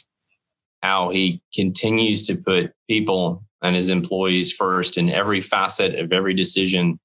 how 0.81 1.09
he 1.09 1.41
continues 1.53 2.25
to 2.27 2.35
put 2.35 2.73
people 2.89 3.43
and 3.61 3.75
his 3.75 3.89
employees 3.89 4.51
first 4.51 4.97
in 4.97 5.09
every 5.09 5.41
facet 5.41 5.95
of 5.99 6.11
every 6.11 6.33
decision 6.33 6.99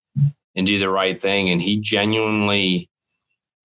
and 0.55 0.67
do 0.67 0.79
the 0.79 0.89
right 0.89 1.21
thing. 1.21 1.51
And 1.51 1.61
he 1.61 1.77
genuinely 1.79 2.89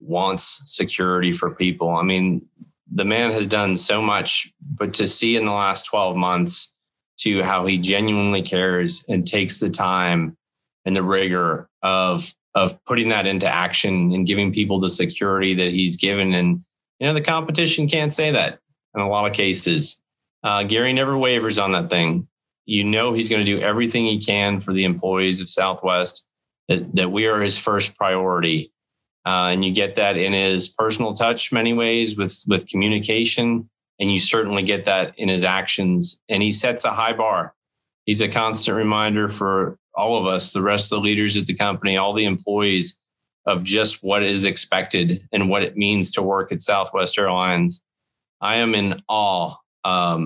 wants 0.02 0.62
security 0.64 1.32
for 1.32 1.54
people. 1.54 1.90
I 1.90 2.02
mean, 2.02 2.46
the 2.92 3.04
man 3.04 3.32
has 3.32 3.46
done 3.46 3.76
so 3.76 4.02
much, 4.02 4.52
but 4.60 4.92
to 4.94 5.06
see 5.06 5.36
in 5.36 5.46
the 5.46 5.52
last 5.52 5.86
12 5.86 6.16
months 6.16 6.74
to 7.18 7.42
how 7.42 7.66
he 7.66 7.78
genuinely 7.78 8.42
cares 8.42 9.04
and 9.08 9.26
takes 9.26 9.60
the 9.60 9.70
time 9.70 10.36
and 10.84 10.96
the 10.96 11.02
rigor 11.02 11.68
of 11.82 12.32
of 12.54 12.84
putting 12.84 13.08
that 13.08 13.26
into 13.26 13.48
action 13.48 14.12
and 14.12 14.26
giving 14.26 14.52
people 14.52 14.78
the 14.78 14.88
security 14.88 15.54
that 15.54 15.70
he's 15.70 15.96
given. 15.96 16.34
And 16.34 16.62
you 16.98 17.06
know 17.06 17.14
the 17.14 17.22
competition 17.22 17.88
can't 17.88 18.12
say 18.12 18.30
that 18.32 18.58
in 18.94 19.00
a 19.00 19.08
lot 19.08 19.30
of 19.30 19.32
cases. 19.32 20.02
Uh, 20.44 20.64
gary 20.64 20.92
never 20.92 21.16
wavers 21.16 21.58
on 21.58 21.72
that 21.72 21.88
thing. 21.88 22.26
You 22.66 22.84
know 22.84 23.12
he's 23.12 23.28
going 23.30 23.44
to 23.44 23.50
do 23.50 23.62
everything 23.62 24.04
he 24.04 24.18
can 24.18 24.60
for 24.60 24.72
the 24.72 24.84
employees 24.84 25.40
of 25.40 25.48
southwest 25.48 26.28
that, 26.68 26.94
that 26.96 27.10
we 27.10 27.26
are 27.26 27.40
his 27.40 27.56
first 27.56 27.96
priority 27.96 28.72
uh, 29.24 29.50
and 29.52 29.64
you 29.64 29.72
get 29.72 29.96
that 29.96 30.16
in 30.16 30.32
his 30.32 30.68
personal 30.68 31.12
touch 31.12 31.52
many 31.52 31.72
ways 31.72 32.16
with 32.16 32.42
with 32.46 32.68
communication. 32.68 33.68
And 34.00 34.10
you 34.10 34.18
certainly 34.18 34.62
get 34.62 34.84
that 34.86 35.14
in 35.16 35.28
his 35.28 35.44
actions. 35.44 36.20
And 36.28 36.42
he 36.42 36.50
sets 36.50 36.84
a 36.84 36.90
high 36.90 37.12
bar. 37.12 37.54
He's 38.04 38.20
a 38.20 38.28
constant 38.28 38.76
reminder 38.76 39.28
for 39.28 39.78
all 39.94 40.16
of 40.16 40.26
us 40.26 40.52
the 40.52 40.62
rest 40.62 40.90
of 40.90 40.96
the 40.96 41.02
leaders 41.02 41.36
at 41.36 41.46
the 41.46 41.54
company 41.54 41.96
all 41.96 42.14
the 42.14 42.24
employees 42.24 42.98
of 43.46 43.64
just 43.64 44.02
what 44.02 44.22
is 44.22 44.44
expected 44.44 45.26
and 45.32 45.48
what 45.48 45.62
it 45.62 45.76
means 45.76 46.12
to 46.12 46.22
work 46.22 46.52
at 46.52 46.60
southwest 46.60 47.18
airlines. 47.18 47.82
I 48.40 48.56
am 48.56 48.74
in 48.74 49.00
awe 49.08 49.56
um, 49.84 50.20